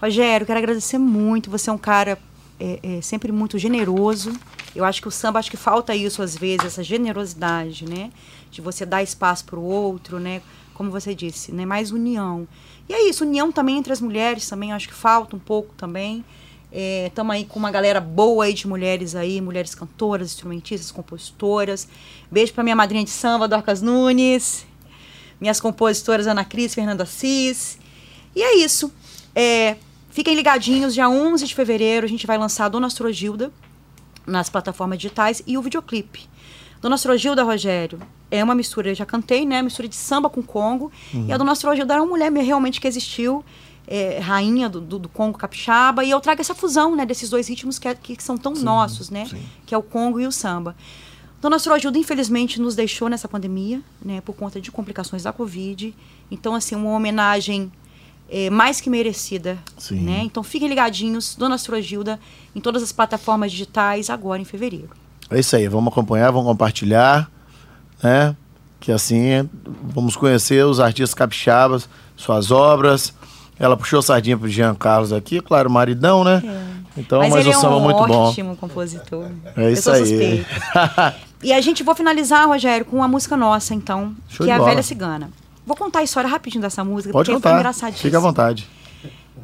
Rogério, 0.01 0.47
quero 0.47 0.59
agradecer 0.59 0.99
muito. 0.99 1.51
Você 1.51 1.69
é 1.69 1.73
um 1.73 1.79
cara 1.79 2.19
é, 2.59 2.81
é, 2.83 3.01
sempre 3.03 3.33
muito 3.33 3.59
generoso. 3.59 4.33
Eu 4.75 4.85
acho 4.85 5.03
que 5.03 5.09
o 5.09 5.11
samba, 5.11 5.39
acho 5.39 5.51
que 5.51 5.57
falta 5.57 5.95
isso 5.95 6.23
às 6.23 6.37
vezes, 6.37 6.67
essa 6.67 6.83
generosidade, 6.83 7.87
né? 7.87 8.11
De 8.51 8.61
você 8.61 8.87
dar 8.87 9.03
espaço 9.03 9.45
para 9.45 9.59
o 9.59 9.63
outro, 9.63 10.19
né? 10.19 10.41
Como 10.77 10.91
você 10.91 11.15
disse, 11.15 11.53
né? 11.53 11.65
Mais 11.65 11.91
união. 11.91 12.47
E 12.87 12.93
é 12.93 13.09
isso, 13.09 13.25
união 13.25 13.51
também 13.51 13.79
entre 13.79 13.95
as 13.95 14.01
mulheres 14.01 14.47
também, 14.47 14.75
acho 14.75 14.87
que 14.87 14.95
falta 14.95 15.35
um 15.35 15.39
pouco 15.39 15.75
também. 15.75 16.23
Estamos 16.71 17.35
aí 17.35 17.47
com 17.47 17.59
uma 17.59 17.71
galera 17.71 17.99
boa 17.99 18.45
aí 18.45 18.53
de 18.53 18.69
mulheres 18.69 19.15
aí, 19.15 19.41
mulheres 19.41 19.75
cantoras, 19.75 20.33
instrumentistas, 20.33 20.93
compositoras. 20.93 21.89
Beijo 22.31 22.53
para 22.53 22.63
minha 22.63 22.77
madrinha 22.77 23.03
de 23.03 23.09
samba, 23.09 23.49
Dorcas 23.49 23.81
Nunes. 23.81 24.67
Minhas 25.41 25.59
compositoras 25.59 26.27
Ana 26.27 26.45
Cris, 26.45 26.75
Fernanda 26.75 27.05
Assis. 27.05 27.79
E 28.35 28.43
é 28.43 28.57
isso. 28.57 28.93
É, 29.35 29.77
fiquem 30.11 30.35
ligadinhos, 30.35 30.93
dia 30.93 31.09
11 31.09 31.47
de 31.47 31.55
fevereiro 31.55 32.05
a 32.05 32.09
gente 32.09 32.27
vai 32.27 32.37
lançar 32.37 32.67
a 32.67 32.69
Dona 32.69 32.89
Astrogilda 32.89 33.51
nas 34.27 34.51
plataformas 34.51 34.99
digitais 34.99 35.43
e 35.47 35.57
o 35.57 35.63
videoclipe. 35.63 36.29
Dona 36.81 36.95
Astrogilda, 36.95 37.43
Rogério, 37.43 37.99
é 38.31 38.43
uma 38.43 38.55
mistura, 38.55 38.91
eu 38.91 38.95
já 38.95 39.07
cantei, 39.07 39.45
né? 39.47 39.63
Mistura 39.63 39.89
de 39.89 39.97
samba 39.97 40.29
com 40.29 40.43
Congo. 40.43 40.91
E 41.13 41.33
a 41.33 41.37
Dona 41.37 41.53
Astrogilda 41.53 41.95
era 41.95 42.03
uma 42.03 42.09
mulher 42.09 42.33
realmente 42.33 42.81
que 42.81 42.87
existiu, 42.89 43.45
é, 43.87 44.19
rainha 44.19 44.69
do, 44.69 44.81
do, 44.81 44.99
do 44.99 45.09
Congo 45.09 45.39
capixaba. 45.39 46.05
E 46.05 46.11
eu 46.11 46.21
trago 46.21 46.41
essa 46.41 46.55
fusão, 46.55 46.95
né? 46.97 47.07
Desses 47.07 47.31
dois 47.31 47.49
ritmos 47.49 47.79
que, 47.79 47.89
é- 47.89 47.95
que 47.95 48.23
são 48.23 48.37
tão 48.37 48.53
nossos, 48.55 49.11
né? 49.11 49.25
Que 49.65 49.75
é 49.75 49.79
o 49.79 49.83
Congo 49.83 50.21
e 50.21 50.27
o 50.27 50.33
samba. 50.33 50.77
Dona 51.41 51.57
Astrogilda, 51.57 51.99
infelizmente, 51.99 52.61
nos 52.61 52.75
deixou 52.75 53.09
nessa 53.09 53.29
pandemia, 53.29 53.81
né? 54.05 54.21
Por 54.21 54.35
conta 54.35 54.61
de 54.61 54.71
complicações 54.73 55.23
da 55.23 55.33
Covid. 55.33 55.95
Então, 56.31 56.55
assim, 56.55 56.75
uma 56.75 56.91
homenagem 56.91 57.71
é, 58.29 58.51
mais 58.51 58.81
que 58.81 58.91
merecida, 58.91 59.59
Sim. 59.79 60.01
né? 60.01 60.21
Então, 60.25 60.43
fiquem 60.43 60.69
ligadinhos, 60.69 61.37
Dona 61.37 61.55
Astrogilda, 61.55 62.19
em 62.55 62.61
todas 62.61 62.83
as 62.83 62.91
plataformas 62.91 63.53
digitais, 63.53 64.11
agora 64.11 64.43
em 64.43 64.45
fevereiro. 64.45 64.91
É 65.31 65.39
isso 65.41 65.57
aí, 65.57 65.67
vamos 65.69 65.93
acompanhar, 65.93 66.31
vamos 66.31 66.47
compartilhar, 66.49 67.29
né? 68.03 68.37
Que 68.79 68.93
assim 68.93 69.49
vamos 69.83 70.17
conhecer 70.17 70.65
os 70.65 70.79
artistas 70.81 71.15
capixabas, 71.15 71.89
suas 72.17 72.51
obras. 72.51 73.13
Ela 73.59 73.77
puxou 73.77 74.03
sardinha 74.03 74.37
pro 74.37 74.49
Jean 74.49 74.75
Carlos 74.75 75.13
aqui, 75.13 75.41
claro, 75.41 75.71
maridão, 75.71 76.23
né? 76.23 76.43
Então, 76.97 77.19
mas, 77.19 77.35
ele 77.35 77.49
o 77.49 77.53
é 77.53 77.55
samba 77.55 77.77
um 77.77 77.81
muito 77.81 78.07
bom. 78.07 78.29
ótimo 78.29 78.57
compositor. 78.57 79.27
É 79.57 79.71
isso 79.71 79.91
aí. 79.91 80.45
E 81.43 81.53
a 81.53 81.61
gente 81.61 81.83
vou 81.83 81.95
finalizar, 81.95 82.47
Rogério, 82.49 82.87
com 82.87 82.97
uma 82.97 83.09
música 83.09 83.37
nossa, 83.37 83.75
então, 83.75 84.15
Show 84.29 84.47
que 84.47 84.51
é 84.51 84.55
a. 84.55 84.59
Velha 84.59 84.83
Cigana. 84.83 85.31
Vou 85.67 85.77
contar 85.77 85.99
a 85.99 86.03
história 86.03 86.29
rapidinho 86.31 86.63
dessa 86.63 86.83
música, 86.85 87.13
Pode 87.13 87.29
porque 87.31 87.43
foi 87.43 87.51
contar. 87.51 87.59
engraçadíssimo. 87.59 88.03
Fica 88.03 88.17
à 88.17 88.21
vontade. 88.21 88.69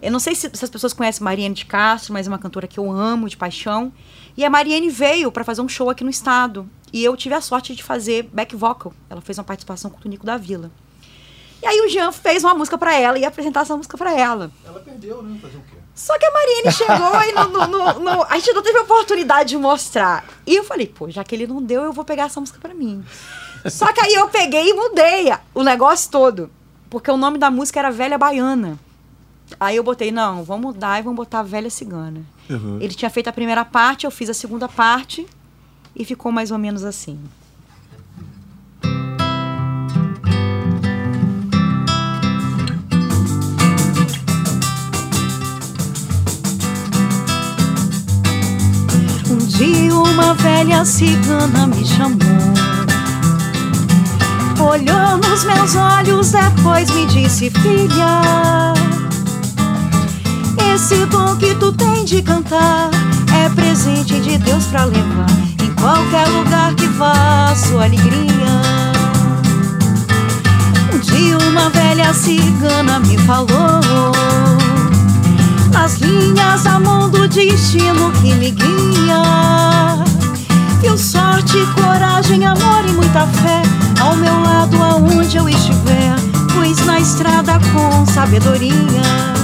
Eu 0.03 0.11
não 0.11 0.19
sei 0.19 0.35
se, 0.35 0.51
se 0.53 0.65
as 0.65 0.71
pessoas 0.71 0.93
conhecem 0.93 1.23
Mariane 1.23 1.55
de 1.55 1.65
Castro, 1.65 2.13
mas 2.13 2.27
é 2.27 2.31
uma 2.31 2.39
cantora 2.39 2.67
que 2.67 2.79
eu 2.79 2.91
amo 2.91 3.29
de 3.29 3.37
paixão. 3.37 3.93
E 4.37 4.45
a 4.45 4.51
Mariane 4.51 4.91
veio 4.91 5.31
para 5.31 5.45
fazer 5.45 5.61
um 5.63 5.69
show 5.69 5.89
aqui 5.89 6.03
no 6.03 6.11
estado. 6.11 6.69
E 6.93 7.03
eu 7.05 7.17
tive 7.17 7.35
a 7.35 7.41
sorte 7.41 7.75
de 7.75 7.83
fazer 7.83 8.25
back 8.33 8.55
vocal. 8.57 8.93
Ela 9.09 9.21
fez 9.21 9.39
uma 9.39 9.45
participação 9.45 9.91
com 9.91 9.99
o 9.99 10.01
Tonico 10.01 10.27
da 10.27 10.37
Vila. 10.37 10.71
E 11.63 11.67
aí 11.67 11.81
o 11.81 11.89
Jean 11.89 12.11
fez 12.11 12.43
uma 12.43 12.55
música 12.55 12.77
para 12.77 12.99
ela 12.99 13.17
e 13.17 13.21
ia 13.23 13.29
apresentar 13.29 13.61
essa 13.61 13.77
música 13.77 13.97
para 13.97 14.13
ela. 14.19 14.51
Ela 14.67 14.81
perdeu, 14.81 15.23
né? 15.23 15.39
Fazer 15.41 15.57
o 15.59 15.61
quê? 15.61 15.77
Só 15.95 16.19
que 16.19 16.25
a 16.27 16.31
Mariane 16.33 16.73
chegou 16.75 17.23
e 17.23 17.33
no, 17.33 17.67
no- 17.69 18.01
no- 18.01 18.23
a 18.25 18.35
gente 18.37 18.53
não 18.53 18.63
teve 18.63 18.79
a 18.79 18.83
oportunidade 18.83 19.51
de 19.51 19.57
mostrar. 19.59 20.25
E 20.45 20.57
eu 20.57 20.65
falei, 20.65 20.89
pô, 20.89 21.09
já 21.09 21.23
que 21.23 21.35
ele 21.37 21.47
não 21.47 21.63
deu, 21.63 21.83
eu 21.85 21.93
vou 21.93 22.05
pegar 22.05 22.25
essa 22.25 22.41
música 22.41 22.59
pra 22.59 22.75
mim. 22.75 23.05
Só 23.71 23.93
que 23.93 24.01
aí 24.01 24.13
eu 24.15 24.27
peguei 24.29 24.71
e 24.71 24.75
mudei 24.75 25.33
o 25.55 25.63
negócio 25.63 26.11
todo. 26.11 26.51
Porque 26.91 27.09
o 27.11 27.17
nome 27.17 27.39
da 27.39 27.49
música 27.51 27.79
era 27.79 27.93
Velha 27.93 28.19
Baiana. 28.19 28.77
Aí 29.59 29.77
eu 29.77 29.85
botei, 29.85 30.11
não, 30.11 30.43
vamos 30.43 30.75
mudar 30.75 30.99
e 30.99 31.03
vamos 31.03 31.17
botar 31.17 31.43
Velha 31.43 31.71
Cigana. 31.71 32.23
Ele 32.81 32.95
tinha 32.95 33.11
feito 33.11 33.29
a 33.29 33.33
primeira 33.33 33.65
parte, 33.65 34.05
eu 34.05 34.11
fiz 34.11 34.29
a 34.29 34.35
segunda 34.35 34.69
parte 34.69 35.27
e 35.95 36.05
ficou 36.05 36.33
mais 36.33 36.51
ou 36.51 36.59
menos 36.59 36.85
assim. 36.85 37.19
Um 49.31 49.39
dia 49.47 49.95
uma 49.95 50.35
velha 50.35 50.85
cigana 50.85 51.67
me 51.67 51.85
chamou. 51.87 52.19
Olhou 54.61 55.17
nos 55.19 55.45
meus 55.45 55.75
olhos, 55.75 56.33
depois 56.33 56.91
me 56.91 57.07
disse, 57.07 57.51
filha. 57.51 58.72
Esse 60.75 61.05
dom 61.05 61.37
que 61.37 61.55
tu 61.57 61.71
tem 61.71 62.03
de 62.03 62.23
cantar 62.23 62.89
é 63.31 63.47
presente 63.51 64.19
de 64.21 64.39
Deus 64.39 64.65
pra 64.65 64.87
levar 64.87 65.27
em 65.63 65.71
qualquer 65.75 66.27
lugar 66.29 66.75
que 66.75 66.87
vá, 66.87 67.55
sua 67.55 67.85
alegria. 67.85 68.23
Um 70.95 70.99
dia 70.99 71.37
uma 71.37 71.69
velha 71.69 72.15
cigana 72.15 73.01
me 73.01 73.19
falou 73.19 73.83
nas 75.71 75.99
linhas 75.99 76.63
da 76.63 76.81
mão 76.81 77.11
do 77.11 77.29
destino 77.29 78.11
que 78.13 78.35
me 78.35 78.51
guia. 78.51 79.23
Viu 80.81 80.97
sorte, 80.97 81.67
coragem, 81.75 82.47
amor 82.47 82.83
e 82.89 82.93
muita 82.93 83.27
fé 83.27 83.61
ao 84.01 84.17
meu 84.17 84.41
lado 84.41 84.83
aonde 84.83 85.37
eu 85.37 85.47
estiver, 85.51 86.17
pois 86.55 86.83
na 86.87 86.99
estrada 86.99 87.61
com 87.75 88.07
sabedoria. 88.07 89.42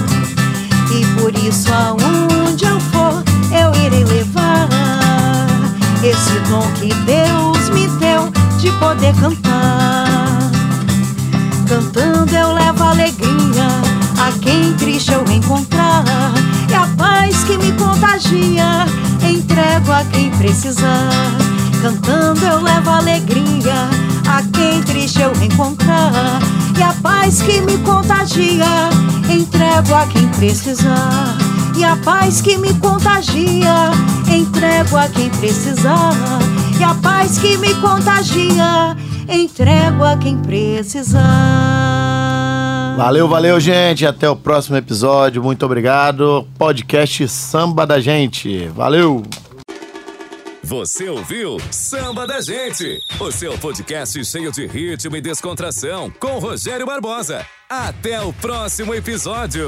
Por 1.28 1.44
isso 1.44 1.68
aonde 1.74 2.64
eu 2.64 2.80
for, 2.80 3.22
eu 3.52 3.84
irei 3.84 4.02
levar 4.02 4.66
esse 6.02 6.40
dom 6.48 6.66
que 6.80 6.88
Deus 7.04 7.68
me 7.68 7.86
deu 7.98 8.32
de 8.58 8.72
poder 8.78 9.14
cantar. 9.16 10.38
Cantando 11.68 12.34
eu 12.34 12.54
levo 12.54 12.82
alegria 12.82 13.68
a 14.18 14.32
quem 14.40 14.72
triste 14.78 15.12
eu 15.12 15.22
encontrar. 15.30 16.02
E 16.70 16.74
a 16.74 16.86
paz 16.96 17.44
que 17.44 17.58
me 17.58 17.72
contagia, 17.72 18.86
entrego 19.22 19.92
a 19.92 20.04
quem 20.04 20.30
precisar. 20.30 21.57
Cantando 21.80 22.44
eu 22.44 22.60
levo 22.60 22.90
alegria 22.90 23.88
a 24.28 24.42
quem 24.52 24.82
triste 24.82 25.20
eu 25.20 25.32
encontrar. 25.42 26.40
E 26.76 26.82
a 26.82 26.92
paz 26.94 27.40
que 27.40 27.60
me 27.60 27.78
contagia, 27.78 28.90
entrego 29.30 29.94
a 29.94 30.06
quem 30.06 30.28
precisar. 30.28 31.36
E 31.76 31.84
a 31.84 31.96
paz 31.96 32.40
que 32.40 32.58
me 32.58 32.74
contagia, 32.74 33.92
entrego 34.28 34.96
a 34.96 35.08
quem 35.08 35.30
precisar. 35.30 36.12
E 36.78 36.84
a 36.84 36.94
paz 36.94 37.38
que 37.38 37.56
me 37.56 37.74
contagia, 37.76 38.96
entrego 39.28 40.04
a 40.04 40.16
quem 40.16 40.36
precisar. 40.38 41.18
Valeu, 42.96 43.28
valeu, 43.28 43.60
gente. 43.60 44.04
Até 44.04 44.28
o 44.28 44.34
próximo 44.34 44.76
episódio. 44.76 45.40
Muito 45.42 45.64
obrigado. 45.64 46.44
Podcast 46.58 47.28
Samba 47.28 47.86
da 47.86 48.00
Gente. 48.00 48.66
Valeu. 48.74 49.22
Você 50.68 51.08
ouviu 51.08 51.56
Samba 51.70 52.26
da 52.26 52.42
Gente, 52.42 53.02
o 53.18 53.32
seu 53.32 53.56
podcast 53.56 54.22
cheio 54.22 54.52
de 54.52 54.66
ritmo 54.66 55.16
e 55.16 55.20
descontração 55.22 56.10
com 56.20 56.38
Rogério 56.38 56.84
Barbosa. 56.84 57.46
Até 57.70 58.20
o 58.20 58.34
próximo 58.34 58.94
episódio. 58.94 59.66